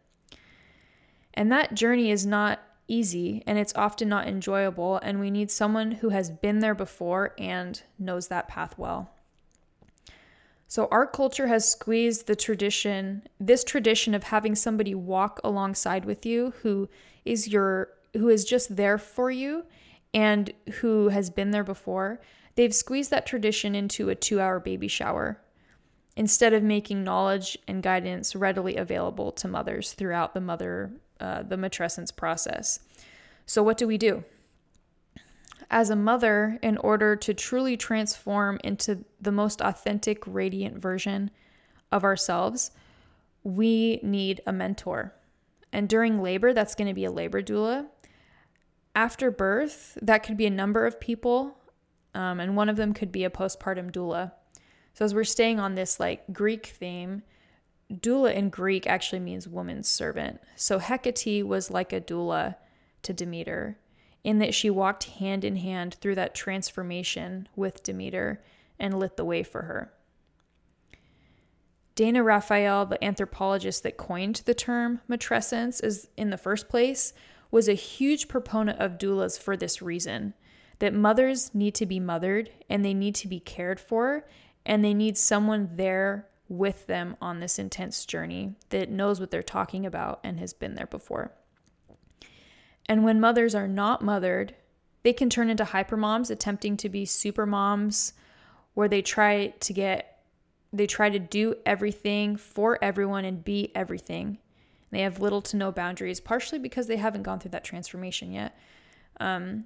And 1.36 1.52
that 1.52 1.74
journey 1.74 2.10
is 2.10 2.24
not 2.24 2.60
easy 2.88 3.42
and 3.46 3.58
it's 3.58 3.74
often 3.76 4.08
not 4.08 4.26
enjoyable, 4.26 4.98
and 5.02 5.20
we 5.20 5.30
need 5.30 5.50
someone 5.50 5.92
who 5.92 6.08
has 6.08 6.30
been 6.30 6.60
there 6.60 6.74
before 6.74 7.34
and 7.38 7.82
knows 7.98 8.28
that 8.28 8.48
path 8.48 8.78
well. 8.78 9.10
So, 10.68 10.88
our 10.90 11.06
culture 11.06 11.46
has 11.46 11.70
squeezed 11.70 12.26
the 12.26 12.34
tradition, 12.34 13.22
this 13.38 13.62
tradition 13.62 14.14
of 14.14 14.24
having 14.24 14.56
somebody 14.56 14.94
walk 14.94 15.40
alongside 15.44 16.04
with 16.04 16.26
you 16.26 16.54
who 16.62 16.88
is 17.24 17.46
your, 17.46 17.90
who 18.14 18.28
is 18.28 18.44
just 18.44 18.74
there 18.74 18.98
for 18.98 19.30
you 19.30 19.64
and 20.12 20.52
who 20.80 21.10
has 21.10 21.30
been 21.30 21.52
there 21.52 21.62
before. 21.62 22.20
They've 22.56 22.74
squeezed 22.74 23.10
that 23.10 23.26
tradition 23.26 23.74
into 23.74 24.08
a 24.08 24.14
two 24.14 24.40
hour 24.40 24.58
baby 24.58 24.88
shower 24.88 25.40
instead 26.16 26.52
of 26.52 26.62
making 26.62 27.04
knowledge 27.04 27.58
and 27.68 27.82
guidance 27.82 28.34
readily 28.34 28.76
available 28.76 29.30
to 29.30 29.46
mothers 29.46 29.92
throughout 29.92 30.34
the 30.34 30.40
mother 30.40 30.90
uh, 31.20 31.42
the 31.42 31.56
matrescence 31.56 32.14
process. 32.14 32.80
So, 33.46 33.62
what 33.62 33.78
do 33.78 33.86
we 33.86 33.98
do? 33.98 34.24
As 35.70 35.90
a 35.90 35.96
mother, 35.96 36.58
in 36.62 36.76
order 36.78 37.16
to 37.16 37.34
truly 37.34 37.76
transform 37.76 38.60
into 38.62 39.04
the 39.20 39.32
most 39.32 39.60
authentic, 39.60 40.22
radiant 40.26 40.78
version 40.78 41.30
of 41.90 42.04
ourselves, 42.04 42.70
we 43.42 44.00
need 44.02 44.40
a 44.46 44.52
mentor. 44.52 45.14
And 45.72 45.88
during 45.88 46.22
labor, 46.22 46.52
that's 46.52 46.74
going 46.74 46.88
to 46.88 46.94
be 46.94 47.04
a 47.04 47.10
labor 47.10 47.42
doula. 47.42 47.86
After 48.94 49.30
birth, 49.30 49.98
that 50.02 50.22
could 50.22 50.36
be 50.36 50.46
a 50.46 50.50
number 50.50 50.86
of 50.86 51.00
people, 51.00 51.56
um, 52.14 52.40
and 52.40 52.56
one 52.56 52.68
of 52.68 52.76
them 52.76 52.94
could 52.94 53.12
be 53.12 53.24
a 53.24 53.30
postpartum 53.30 53.90
doula. 53.90 54.32
So, 54.94 55.04
as 55.04 55.14
we're 55.14 55.24
staying 55.24 55.60
on 55.60 55.74
this 55.74 56.00
like 56.00 56.32
Greek 56.32 56.66
theme, 56.66 57.22
doula 57.92 58.34
in 58.34 58.50
Greek 58.50 58.86
actually 58.86 59.20
means 59.20 59.46
woman's 59.46 59.88
servant. 59.88 60.40
So 60.56 60.78
Hecate 60.78 61.46
was 61.46 61.70
like 61.70 61.92
a 61.92 62.00
doula 62.00 62.56
to 63.02 63.12
Demeter 63.12 63.78
in 64.24 64.38
that 64.38 64.54
she 64.54 64.68
walked 64.70 65.04
hand 65.04 65.44
in 65.44 65.56
hand 65.56 65.94
through 65.94 66.16
that 66.16 66.34
transformation 66.34 67.48
with 67.54 67.82
Demeter 67.82 68.42
and 68.78 68.98
lit 68.98 69.16
the 69.16 69.24
way 69.24 69.42
for 69.42 69.62
her. 69.62 69.92
Dana 71.94 72.22
Raphael, 72.22 72.84
the 72.86 73.02
anthropologist 73.02 73.82
that 73.84 73.96
coined 73.96 74.42
the 74.44 74.52
term 74.52 75.00
matrescence 75.08 75.82
is 75.82 76.08
in 76.16 76.30
the 76.30 76.36
first 76.36 76.68
place, 76.68 77.14
was 77.50 77.68
a 77.68 77.74
huge 77.74 78.28
proponent 78.28 78.78
of 78.80 78.98
doulas 78.98 79.38
for 79.38 79.56
this 79.56 79.80
reason 79.80 80.34
that 80.78 80.92
mothers 80.92 81.54
need 81.54 81.74
to 81.76 81.86
be 81.86 82.00
mothered 82.00 82.50
and 82.68 82.84
they 82.84 82.92
need 82.92 83.14
to 83.14 83.28
be 83.28 83.40
cared 83.40 83.80
for 83.80 84.26
and 84.66 84.84
they 84.84 84.92
need 84.92 85.16
someone 85.16 85.70
there 85.76 86.26
with 86.48 86.86
them 86.86 87.16
on 87.20 87.40
this 87.40 87.58
intense 87.58 88.04
journey 88.06 88.54
that 88.70 88.90
knows 88.90 89.18
what 89.18 89.30
they're 89.30 89.42
talking 89.42 89.84
about 89.84 90.20
and 90.22 90.38
has 90.38 90.52
been 90.52 90.74
there 90.74 90.86
before. 90.86 91.32
And 92.86 93.04
when 93.04 93.20
mothers 93.20 93.54
are 93.54 93.68
not 93.68 94.02
mothered, 94.02 94.54
they 95.02 95.12
can 95.12 95.28
turn 95.28 95.50
into 95.50 95.64
hypermoms 95.64 96.30
attempting 96.30 96.76
to 96.78 96.88
be 96.88 97.04
super 97.04 97.46
moms 97.46 98.12
where 98.74 98.88
they 98.88 99.02
try 99.02 99.48
to 99.60 99.72
get 99.72 100.12
they 100.72 100.86
try 100.86 101.08
to 101.08 101.18
do 101.18 101.54
everything 101.64 102.36
for 102.36 102.78
everyone 102.82 103.24
and 103.24 103.44
be 103.44 103.70
everything. 103.74 104.38
They 104.90 105.00
have 105.00 105.20
little 105.20 105.40
to 105.42 105.56
no 105.56 105.72
boundaries, 105.72 106.20
partially 106.20 106.58
because 106.58 106.86
they 106.86 106.96
haven't 106.96 107.22
gone 107.22 107.38
through 107.38 107.52
that 107.52 107.64
transformation 107.64 108.32
yet. 108.32 108.58
Um, 109.18 109.64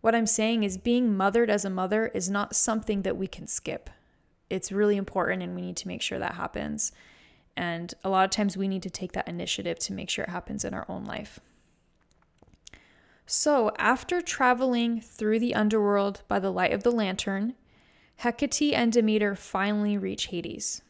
what 0.00 0.14
I'm 0.14 0.26
saying 0.26 0.62
is, 0.62 0.78
being 0.78 1.16
mothered 1.16 1.50
as 1.50 1.64
a 1.64 1.70
mother 1.70 2.06
is 2.08 2.30
not 2.30 2.56
something 2.56 3.02
that 3.02 3.16
we 3.16 3.26
can 3.26 3.46
skip. 3.46 3.90
It's 4.50 4.72
really 4.72 4.96
important, 4.96 5.42
and 5.42 5.54
we 5.54 5.62
need 5.62 5.76
to 5.78 5.88
make 5.88 6.02
sure 6.02 6.18
that 6.18 6.34
happens. 6.34 6.92
And 7.56 7.94
a 8.04 8.10
lot 8.10 8.24
of 8.24 8.30
times, 8.30 8.56
we 8.56 8.68
need 8.68 8.82
to 8.82 8.90
take 8.90 9.12
that 9.12 9.28
initiative 9.28 9.78
to 9.80 9.92
make 9.92 10.10
sure 10.10 10.24
it 10.24 10.30
happens 10.30 10.64
in 10.64 10.74
our 10.74 10.84
own 10.88 11.04
life. 11.04 11.40
So, 13.26 13.70
after 13.78 14.20
traveling 14.20 15.00
through 15.00 15.38
the 15.38 15.54
underworld 15.54 16.22
by 16.26 16.40
the 16.40 16.50
light 16.50 16.72
of 16.72 16.82
the 16.82 16.90
lantern, 16.90 17.54
Hecate 18.16 18.74
and 18.74 18.92
Demeter 18.92 19.36
finally 19.36 19.96
reach 19.96 20.26
Hades. 20.26 20.82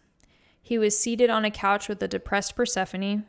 He 0.63 0.79
was 0.79 0.99
seated 0.99 1.31
on 1.31 1.45
a 1.45 1.51
couch 1.51 1.89
with 1.89 2.03
a 2.03 2.09
depressed 2.09 2.57
Persephone, 2.57 3.27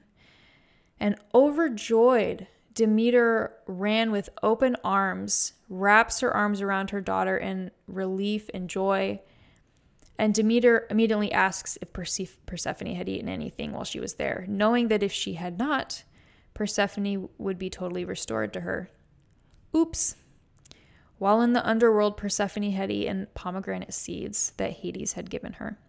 and 0.99 1.15
overjoyed, 1.35 2.47
Demeter 2.73 3.53
ran 3.67 4.11
with 4.11 4.29
open 4.41 4.77
arms, 4.83 5.53
wraps 5.67 6.21
her 6.21 6.33
arms 6.33 6.61
around 6.61 6.91
her 6.91 7.01
daughter 7.01 7.37
in 7.37 7.71
relief 7.87 8.49
and 8.53 8.69
joy. 8.69 9.19
And 10.21 10.35
Demeter 10.35 10.85
immediately 10.91 11.31
asks 11.31 11.79
if 11.81 11.91
Persephone 11.93 12.93
had 12.93 13.09
eaten 13.09 13.27
anything 13.27 13.71
while 13.71 13.83
she 13.83 13.99
was 13.99 14.13
there, 14.13 14.45
knowing 14.47 14.87
that 14.89 15.01
if 15.01 15.11
she 15.11 15.33
had 15.33 15.57
not, 15.57 16.03
Persephone 16.53 17.27
would 17.39 17.57
be 17.57 17.71
totally 17.71 18.05
restored 18.05 18.53
to 18.53 18.59
her. 18.59 18.91
Oops. 19.75 20.15
While 21.17 21.41
in 21.41 21.53
the 21.53 21.67
underworld, 21.67 22.17
Persephone 22.17 22.69
had 22.69 22.91
eaten 22.91 23.29
pomegranate 23.33 23.95
seeds 23.95 24.53
that 24.57 24.73
Hades 24.73 25.13
had 25.13 25.31
given 25.31 25.53
her. 25.53 25.79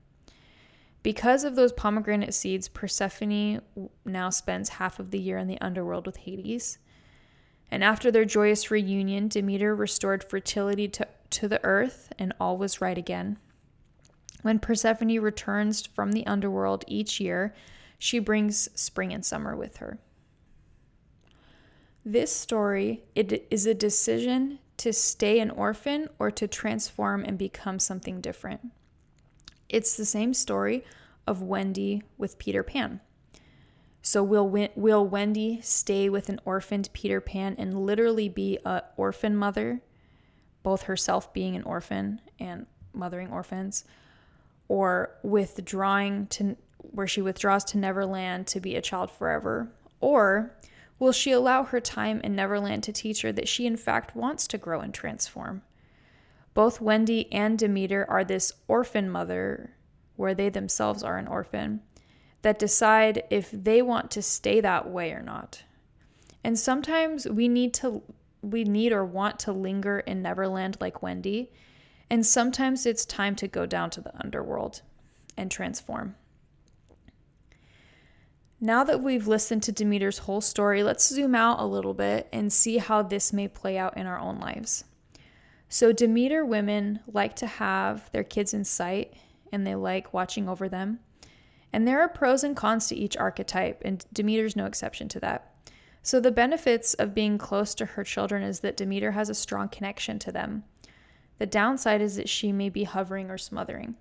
Because 1.02 1.44
of 1.44 1.54
those 1.54 1.74
pomegranate 1.74 2.32
seeds, 2.32 2.68
Persephone 2.68 3.60
now 4.06 4.30
spends 4.30 4.70
half 4.70 4.98
of 4.98 5.10
the 5.10 5.20
year 5.20 5.36
in 5.36 5.46
the 5.46 5.60
underworld 5.60 6.06
with 6.06 6.16
Hades. 6.16 6.78
And 7.70 7.84
after 7.84 8.10
their 8.10 8.24
joyous 8.24 8.70
reunion, 8.70 9.28
Demeter 9.28 9.74
restored 9.74 10.24
fertility 10.24 10.88
to, 10.88 11.06
to 11.28 11.48
the 11.48 11.62
earth, 11.62 12.14
and 12.18 12.32
all 12.40 12.56
was 12.56 12.80
right 12.80 12.96
again. 12.96 13.36
When 14.42 14.58
Persephone 14.58 15.20
returns 15.20 15.86
from 15.86 16.12
the 16.12 16.26
underworld 16.26 16.84
each 16.86 17.20
year, 17.20 17.54
she 17.98 18.18
brings 18.18 18.68
spring 18.78 19.12
and 19.12 19.24
summer 19.24 19.56
with 19.56 19.78
her. 19.78 19.98
This 22.04 22.34
story 22.34 23.04
it 23.14 23.46
is 23.50 23.64
a 23.64 23.74
decision 23.74 24.58
to 24.78 24.92
stay 24.92 25.38
an 25.38 25.50
orphan 25.50 26.08
or 26.18 26.32
to 26.32 26.48
transform 26.48 27.24
and 27.24 27.38
become 27.38 27.78
something 27.78 28.20
different. 28.20 28.72
It's 29.68 29.96
the 29.96 30.04
same 30.04 30.34
story 30.34 30.84
of 31.26 31.42
Wendy 31.42 32.02
with 32.18 32.38
Peter 32.38 32.64
Pan. 32.64 33.00
So 34.02 34.24
will 34.24 34.48
will 34.74 35.06
Wendy 35.06 35.60
stay 35.62 36.08
with 36.08 36.28
an 36.28 36.40
orphaned 36.44 36.92
Peter 36.92 37.20
Pan 37.20 37.54
and 37.56 37.86
literally 37.86 38.28
be 38.28 38.58
a 38.64 38.82
orphan 38.96 39.36
mother, 39.36 39.80
both 40.64 40.82
herself 40.82 41.32
being 41.32 41.54
an 41.54 41.62
orphan 41.62 42.20
and 42.40 42.66
mothering 42.92 43.30
orphans, 43.30 43.84
or 44.72 45.10
withdrawing 45.22 46.26
to 46.28 46.56
where 46.78 47.06
she 47.06 47.20
withdraws 47.20 47.64
to 47.64 47.78
Neverland 47.78 48.46
to 48.46 48.60
be 48.60 48.74
a 48.74 48.82
child 48.82 49.10
forever, 49.10 49.70
or 50.00 50.56
Will 51.02 51.10
she 51.10 51.32
allow 51.32 51.64
her 51.64 51.80
time 51.80 52.20
in 52.20 52.36
Neverland 52.36 52.84
to 52.84 52.92
teach 52.92 53.22
her 53.22 53.32
that 53.32 53.48
she, 53.48 53.66
in 53.66 53.76
fact, 53.76 54.14
wants 54.14 54.46
to 54.46 54.56
grow 54.56 54.78
and 54.78 54.94
transform? 54.94 55.62
Both 56.54 56.80
Wendy 56.80 57.26
and 57.32 57.58
Demeter 57.58 58.06
are 58.08 58.22
this 58.22 58.52
orphan 58.68 59.10
mother, 59.10 59.74
where 60.14 60.32
they 60.32 60.48
themselves 60.48 61.02
are 61.02 61.18
an 61.18 61.26
orphan, 61.26 61.80
that 62.42 62.60
decide 62.60 63.24
if 63.30 63.50
they 63.50 63.82
want 63.82 64.12
to 64.12 64.22
stay 64.22 64.60
that 64.60 64.90
way 64.90 65.10
or 65.10 65.22
not. 65.22 65.64
And 66.44 66.56
sometimes 66.56 67.26
we 67.26 67.48
need 67.48 67.74
to 67.74 68.04
we 68.40 68.62
need 68.62 68.92
or 68.92 69.04
want 69.04 69.40
to 69.40 69.52
linger 69.52 69.98
in 69.98 70.22
Neverland 70.22 70.76
like 70.80 71.02
Wendy, 71.02 71.50
and 72.12 72.26
sometimes 72.26 72.84
it's 72.84 73.06
time 73.06 73.34
to 73.34 73.48
go 73.48 73.64
down 73.64 73.88
to 73.88 74.02
the 74.02 74.14
underworld 74.22 74.82
and 75.34 75.50
transform. 75.50 76.14
Now 78.60 78.84
that 78.84 79.02
we've 79.02 79.26
listened 79.26 79.62
to 79.62 79.72
Demeter's 79.72 80.18
whole 80.18 80.42
story, 80.42 80.82
let's 80.82 81.08
zoom 81.08 81.34
out 81.34 81.58
a 81.58 81.64
little 81.64 81.94
bit 81.94 82.28
and 82.30 82.52
see 82.52 82.76
how 82.76 83.00
this 83.00 83.32
may 83.32 83.48
play 83.48 83.78
out 83.78 83.96
in 83.96 84.06
our 84.06 84.18
own 84.18 84.38
lives. 84.38 84.84
So, 85.70 85.90
Demeter 85.90 86.44
women 86.44 87.00
like 87.06 87.34
to 87.36 87.46
have 87.46 88.12
their 88.12 88.24
kids 88.24 88.52
in 88.52 88.64
sight 88.64 89.14
and 89.50 89.66
they 89.66 89.74
like 89.74 90.12
watching 90.12 90.50
over 90.50 90.68
them. 90.68 91.00
And 91.72 91.88
there 91.88 92.02
are 92.02 92.10
pros 92.10 92.44
and 92.44 92.54
cons 92.54 92.88
to 92.88 92.94
each 92.94 93.16
archetype, 93.16 93.80
and 93.86 94.04
Demeter's 94.12 94.54
no 94.54 94.66
exception 94.66 95.08
to 95.08 95.20
that. 95.20 95.54
So, 96.02 96.20
the 96.20 96.30
benefits 96.30 96.92
of 96.92 97.14
being 97.14 97.38
close 97.38 97.74
to 97.76 97.86
her 97.86 98.04
children 98.04 98.42
is 98.42 98.60
that 98.60 98.76
Demeter 98.76 99.12
has 99.12 99.30
a 99.30 99.34
strong 99.34 99.70
connection 99.70 100.18
to 100.18 100.30
them. 100.30 100.64
The 101.42 101.46
downside 101.46 102.00
is 102.00 102.14
that 102.14 102.28
she 102.28 102.52
may 102.52 102.68
be 102.68 102.84
hovering 102.84 103.28
or 103.28 103.36
smothering. 103.36 103.96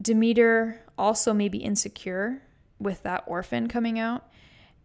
Demeter 0.00 0.80
also 0.96 1.34
may 1.34 1.48
be 1.48 1.58
insecure 1.58 2.40
with 2.78 3.02
that 3.02 3.24
orphan 3.26 3.66
coming 3.66 3.98
out. 3.98 4.28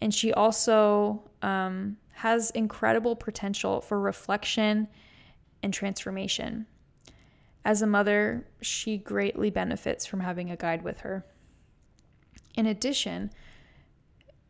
And 0.01 0.11
she 0.11 0.33
also 0.33 1.29
um, 1.43 1.97
has 2.13 2.49
incredible 2.49 3.15
potential 3.15 3.79
for 3.79 3.99
reflection 3.99 4.87
and 5.61 5.71
transformation. 5.71 6.65
As 7.63 7.83
a 7.83 7.85
mother, 7.85 8.47
she 8.59 8.97
greatly 8.97 9.51
benefits 9.51 10.07
from 10.07 10.21
having 10.21 10.49
a 10.49 10.57
guide 10.57 10.81
with 10.81 11.01
her. 11.01 11.23
In 12.55 12.65
addition, 12.65 13.29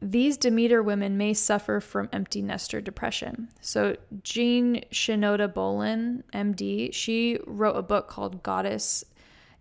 these 0.02 0.36
Demeter 0.38 0.82
women 0.82 1.16
may 1.18 1.34
suffer 1.34 1.80
from 1.80 2.10
empty 2.12 2.42
nester 2.42 2.82
depression. 2.82 3.50
So, 3.62 3.98
Jean 4.24 4.84
Shinoda 4.92 5.54
Bolen, 5.54 6.24
MD, 6.34 6.92
she 6.92 7.38
wrote 7.46 7.78
a 7.78 7.84
book 7.84 8.08
called 8.08 8.42
Goddess 8.42 9.04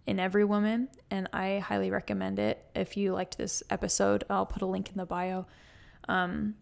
in 0.06 0.18
every 0.18 0.44
woman, 0.44 0.88
and 1.10 1.28
I 1.32 1.58
highly 1.58 1.90
recommend 1.90 2.38
it. 2.38 2.64
If 2.74 2.96
you 2.96 3.12
liked 3.12 3.36
this 3.36 3.62
episode, 3.68 4.24
I'll 4.30 4.46
put 4.46 4.62
a 4.62 4.66
link 4.66 4.88
in 4.88 4.96
the 4.96 5.04
bio. 5.04 5.46
Um, 6.08 6.54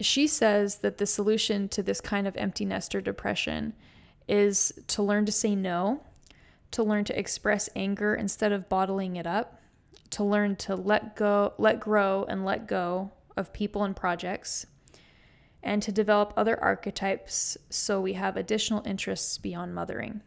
she 0.00 0.26
says 0.26 0.76
that 0.76 0.96
the 0.96 1.06
solution 1.06 1.68
to 1.68 1.82
this 1.82 2.00
kind 2.00 2.26
of 2.26 2.36
empty 2.36 2.64
nester 2.64 3.00
depression 3.00 3.74
is 4.26 4.72
to 4.88 5.02
learn 5.02 5.26
to 5.26 5.32
say 5.32 5.54
no, 5.54 6.02
to 6.70 6.82
learn 6.82 7.04
to 7.04 7.18
express 7.18 7.68
anger 7.76 8.14
instead 8.14 8.52
of 8.52 8.70
bottling 8.70 9.16
it 9.16 9.26
up, 9.26 9.60
to 10.12 10.24
learn 10.24 10.56
to 10.56 10.76
let 10.76 11.16
go, 11.16 11.54
let 11.58 11.80
grow, 11.80 12.24
and 12.28 12.44
let 12.44 12.68
go 12.68 13.10
of 13.36 13.52
people 13.52 13.82
and 13.82 13.96
projects, 13.96 14.66
and 15.62 15.82
to 15.82 15.90
develop 15.90 16.32
other 16.36 16.62
archetypes 16.62 17.56
so 17.70 18.00
we 18.00 18.12
have 18.12 18.36
additional 18.36 18.82
interests 18.86 19.38
beyond 19.38 19.74
mothering. 19.74 20.20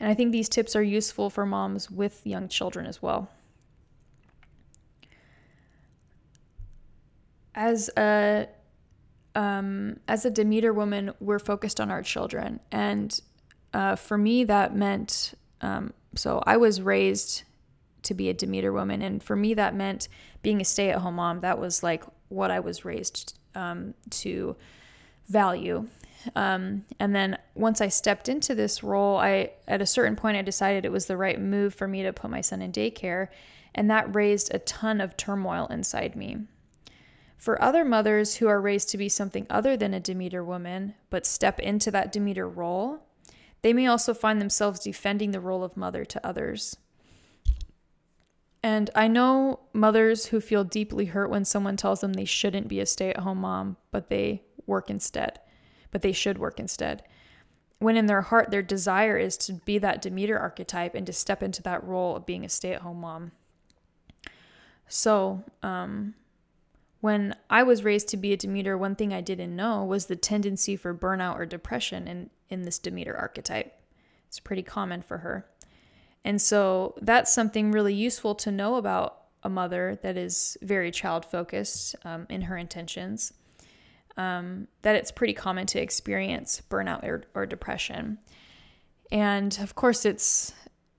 And 0.00 0.10
I 0.10 0.14
think 0.14 0.32
these 0.32 0.48
tips 0.48 0.76
are 0.76 0.82
useful 0.82 1.30
for 1.30 1.46
moms 1.46 1.90
with 1.90 2.26
young 2.26 2.48
children 2.48 2.86
as 2.86 3.00
well. 3.00 3.30
As 7.54 7.90
a 7.96 8.48
um, 9.34 10.00
as 10.08 10.24
a 10.24 10.30
Demeter 10.30 10.72
woman, 10.72 11.12
we're 11.20 11.38
focused 11.38 11.80
on 11.80 11.90
our 11.90 12.02
children, 12.02 12.60
and 12.72 13.20
uh, 13.72 13.94
for 13.94 14.18
me, 14.18 14.44
that 14.44 14.74
meant 14.74 15.34
um, 15.60 15.92
so 16.14 16.42
I 16.46 16.56
was 16.56 16.80
raised 16.80 17.44
to 18.02 18.14
be 18.14 18.28
a 18.28 18.34
Demeter 18.34 18.72
woman, 18.72 19.02
and 19.02 19.22
for 19.22 19.36
me, 19.36 19.54
that 19.54 19.74
meant 19.74 20.08
being 20.42 20.60
a 20.60 20.64
stay-at-home 20.64 21.14
mom. 21.14 21.40
That 21.40 21.58
was 21.58 21.82
like 21.82 22.04
what 22.28 22.50
I 22.50 22.60
was 22.60 22.84
raised 22.84 23.38
um, 23.54 23.94
to 24.10 24.56
value 25.28 25.88
um, 26.34 26.84
and 26.98 27.14
then 27.14 27.38
once 27.54 27.80
I 27.80 27.88
stepped 27.88 28.28
into 28.28 28.54
this 28.54 28.82
role, 28.82 29.18
I 29.18 29.52
at 29.66 29.82
a 29.82 29.86
certain 29.86 30.16
point 30.16 30.36
I 30.36 30.42
decided 30.42 30.84
it 30.84 30.92
was 30.92 31.06
the 31.06 31.16
right 31.16 31.40
move 31.40 31.74
for 31.74 31.86
me 31.86 32.02
to 32.02 32.12
put 32.12 32.30
my 32.30 32.40
son 32.40 32.62
in 32.62 32.72
daycare, 32.72 33.28
and 33.74 33.90
that 33.90 34.14
raised 34.14 34.52
a 34.52 34.58
ton 34.60 35.00
of 35.00 35.16
turmoil 35.16 35.66
inside 35.66 36.16
me. 36.16 36.38
For 37.36 37.62
other 37.62 37.84
mothers 37.84 38.36
who 38.36 38.48
are 38.48 38.60
raised 38.60 38.88
to 38.90 38.98
be 38.98 39.08
something 39.08 39.46
other 39.48 39.76
than 39.76 39.94
a 39.94 40.00
Demeter 40.00 40.42
woman, 40.42 40.94
but 41.08 41.24
step 41.24 41.60
into 41.60 41.90
that 41.92 42.10
Demeter 42.10 42.48
role, 42.48 43.06
they 43.62 43.72
may 43.72 43.86
also 43.86 44.12
find 44.12 44.40
themselves 44.40 44.80
defending 44.80 45.30
the 45.30 45.40
role 45.40 45.62
of 45.62 45.76
mother 45.76 46.04
to 46.04 46.26
others. 46.26 46.76
And 48.62 48.90
I 48.94 49.06
know 49.06 49.60
mothers 49.72 50.26
who 50.26 50.40
feel 50.40 50.64
deeply 50.64 51.06
hurt 51.06 51.30
when 51.30 51.44
someone 51.44 51.76
tells 51.76 52.00
them 52.00 52.12
they 52.12 52.24
shouldn't 52.24 52.68
be 52.68 52.80
a 52.80 52.86
stay 52.86 53.10
at 53.10 53.18
home 53.18 53.38
mom, 53.38 53.76
but 53.90 54.08
they 54.08 54.42
work 54.66 54.90
instead, 54.90 55.40
but 55.90 56.02
they 56.02 56.12
should 56.12 56.38
work 56.38 56.58
instead. 56.58 57.04
When 57.78 57.96
in 57.96 58.06
their 58.06 58.22
heart, 58.22 58.50
their 58.50 58.62
desire 58.62 59.16
is 59.16 59.36
to 59.38 59.52
be 59.52 59.78
that 59.78 60.02
Demeter 60.02 60.36
archetype 60.36 60.96
and 60.96 61.06
to 61.06 61.12
step 61.12 61.42
into 61.42 61.62
that 61.62 61.84
role 61.84 62.16
of 62.16 62.26
being 62.26 62.44
a 62.44 62.48
stay 62.48 62.72
at 62.72 62.82
home 62.82 63.00
mom. 63.00 63.30
So, 64.88 65.44
um, 65.62 66.14
when 67.00 67.36
I 67.48 67.62
was 67.62 67.84
raised 67.84 68.08
to 68.08 68.16
be 68.16 68.32
a 68.32 68.36
Demeter, 68.36 68.76
one 68.76 68.96
thing 68.96 69.12
I 69.12 69.20
didn't 69.20 69.54
know 69.54 69.84
was 69.84 70.06
the 70.06 70.16
tendency 70.16 70.74
for 70.74 70.92
burnout 70.92 71.36
or 71.36 71.46
depression 71.46 72.08
in, 72.08 72.30
in 72.50 72.62
this 72.62 72.80
Demeter 72.80 73.16
archetype. 73.16 73.80
It's 74.26 74.40
pretty 74.40 74.64
common 74.64 75.02
for 75.02 75.18
her. 75.18 75.46
And 76.28 76.42
so 76.42 76.94
that's 77.00 77.32
something 77.32 77.72
really 77.72 77.94
useful 77.94 78.34
to 78.34 78.52
know 78.52 78.74
about 78.74 79.16
a 79.44 79.48
mother 79.48 79.98
that 80.02 80.18
is 80.18 80.58
very 80.60 80.90
child 80.90 81.24
focused 81.24 81.96
um, 82.04 82.26
in 82.28 82.42
her 82.42 82.58
intentions. 82.58 83.32
Um, 84.18 84.68
that 84.82 84.94
it's 84.94 85.10
pretty 85.10 85.32
common 85.32 85.64
to 85.68 85.80
experience 85.80 86.60
burnout 86.68 87.02
or, 87.02 87.24
or 87.34 87.46
depression. 87.46 88.18
And 89.10 89.58
of 89.62 89.74
course, 89.74 90.04
it's 90.04 90.52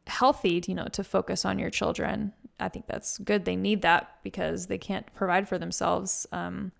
healthy, 0.07 0.63
you 0.65 0.73
know, 0.73 0.87
to 0.93 1.03
focus 1.03 1.45
on 1.45 1.59
your 1.59 1.69
children. 1.69 2.33
I 2.59 2.69
think 2.69 2.87
that's 2.87 3.19
good. 3.19 3.45
They 3.45 3.55
need 3.55 3.83
that 3.83 4.09
because 4.23 4.65
they 4.65 4.79
can't 4.79 5.13
provide 5.13 5.47
for 5.47 5.59
themselves. 5.59 6.25
Um, 6.31 6.71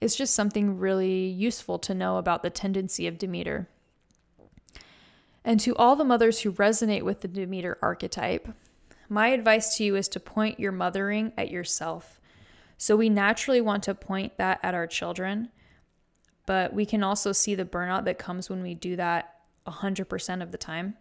it's 0.00 0.16
just 0.16 0.34
something 0.34 0.78
really 0.78 1.26
useful 1.26 1.78
to 1.80 1.94
know 1.94 2.16
about 2.16 2.42
the 2.42 2.48
tendency 2.48 3.06
of 3.06 3.18
Demeter. 3.18 3.68
And 5.48 5.58
to 5.60 5.74
all 5.76 5.96
the 5.96 6.04
mothers 6.04 6.40
who 6.40 6.52
resonate 6.52 7.04
with 7.04 7.22
the 7.22 7.26
Demeter 7.26 7.78
archetype, 7.80 8.48
my 9.08 9.28
advice 9.28 9.78
to 9.78 9.84
you 9.84 9.96
is 9.96 10.06
to 10.08 10.20
point 10.20 10.60
your 10.60 10.72
mothering 10.72 11.32
at 11.38 11.50
yourself. 11.50 12.20
So 12.76 12.96
we 12.96 13.08
naturally 13.08 13.62
want 13.62 13.82
to 13.84 13.94
point 13.94 14.36
that 14.36 14.60
at 14.62 14.74
our 14.74 14.86
children, 14.86 15.48
but 16.44 16.74
we 16.74 16.84
can 16.84 17.02
also 17.02 17.32
see 17.32 17.54
the 17.54 17.64
burnout 17.64 18.04
that 18.04 18.18
comes 18.18 18.50
when 18.50 18.62
we 18.62 18.74
do 18.74 18.94
that 18.96 19.36
100% 19.66 20.42
of 20.42 20.52
the 20.52 20.58
time. 20.58 20.98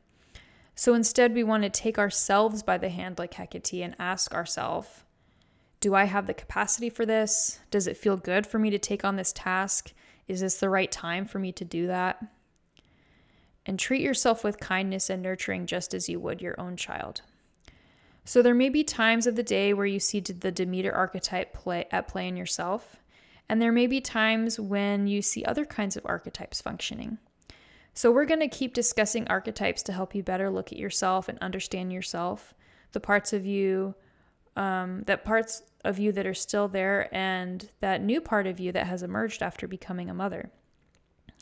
So 0.76 0.94
instead, 0.94 1.34
we 1.34 1.44
want 1.44 1.64
to 1.64 1.70
take 1.70 2.00
ourselves 2.00 2.64
by 2.64 2.78
the 2.78 2.88
hand 2.88 3.20
like 3.20 3.34
Hecate 3.34 3.84
and 3.84 3.98
ask 4.00 4.34
ourselves, 4.34 5.04
do 5.82 5.94
I 5.94 6.06
have 6.06 6.26
the 6.26 6.34
capacity 6.34 6.90
for 6.90 7.06
this? 7.06 7.60
Does 7.70 7.86
it 7.86 7.98
feel 7.98 8.16
good 8.16 8.48
for 8.48 8.60
me 8.60 8.70
to 8.70 8.80
take 8.80 9.04
on 9.04 9.18
this 9.18 9.34
task? 9.34 9.92
Is 10.30 10.40
this 10.40 10.56
the 10.56 10.70
right 10.70 10.90
time 10.90 11.26
for 11.26 11.38
me 11.38 11.52
to 11.52 11.66
do 11.66 11.88
that? 11.88 12.24
And 13.68 13.78
treat 13.78 14.02
yourself 14.02 14.44
with 14.44 14.60
kindness 14.60 15.10
and 15.10 15.22
nurturing 15.22 15.68
just 15.68 15.94
as 15.94 16.08
you 16.08 16.20
would 16.20 16.42
your 16.42 16.60
own 16.60 16.78
child. 16.78 17.22
So 18.24 18.42
there 18.42 18.56
may 18.56 18.70
be 18.70 18.84
times 18.84 19.28
of 19.28 19.36
the 19.36 19.44
day 19.44 19.74
where 19.74 19.86
you 19.86 20.00
see 20.00 20.22
the 20.22 20.52
Demeter 20.52 20.94
archetype 20.94 21.54
play 21.54 21.86
at 21.92 22.08
play 22.08 22.28
in 22.28 22.38
yourself, 22.38 22.98
and 23.48 23.62
there 23.62 23.72
may 23.72 23.88
be 23.88 24.02
times 24.02 24.60
when 24.60 25.08
you 25.08 25.22
see 25.22 25.46
other 25.46 25.66
kinds 25.66 25.96
of 25.96 26.06
archetypes 26.06 26.62
functioning. 26.62 27.18
So 27.94 28.12
we're 28.12 28.26
going 28.26 28.42
to 28.42 28.48
keep 28.48 28.74
discussing 28.74 29.28
archetypes 29.28 29.84
to 29.84 29.94
help 29.94 30.14
you 30.14 30.24
better 30.24 30.50
look 30.50 30.72
at 30.72 30.78
yourself 30.78 31.30
and 31.30 31.40
understand 31.40 31.92
yourself, 31.92 32.54
the 32.92 33.00
parts 33.00 33.34
of 33.34 33.46
you 33.46 33.96
um, 34.56 35.04
that 35.06 35.24
parts 35.24 35.62
of 35.86 36.00
you 36.00 36.12
that 36.12 36.26
are 36.26 36.34
still 36.34 36.68
there, 36.68 37.14
and 37.16 37.70
that 37.80 38.02
new 38.02 38.20
part 38.20 38.48
of 38.48 38.60
you 38.60 38.72
that 38.72 38.88
has 38.88 39.04
emerged 39.04 39.42
after 39.42 39.68
becoming 39.68 40.10
a 40.10 40.14
mother. 40.14 40.50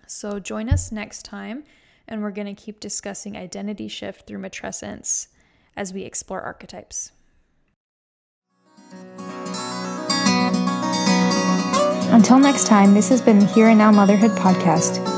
So 0.06 0.40
join 0.40 0.70
us 0.70 0.92
next 0.92 1.24
time 1.24 1.64
and 2.08 2.22
we're 2.22 2.32
going 2.32 2.54
to 2.54 2.62
keep 2.62 2.80
discussing 2.80 3.38
identity 3.38 3.88
shift 3.88 4.28
through 4.28 4.40
matrescence 4.40 5.28
as 5.76 5.94
we 5.94 6.04
explore 6.04 6.42
archetypes. 6.42 7.12
Until 12.12 12.40
next 12.40 12.68
time, 12.68 12.94
this 12.94 13.10
has 13.10 13.22
been 13.22 13.40
the 13.40 13.46
Here 13.46 13.68
and 13.68 13.78
Now 13.78 13.92
Motherhood 13.92 14.32
podcast. 14.32 15.15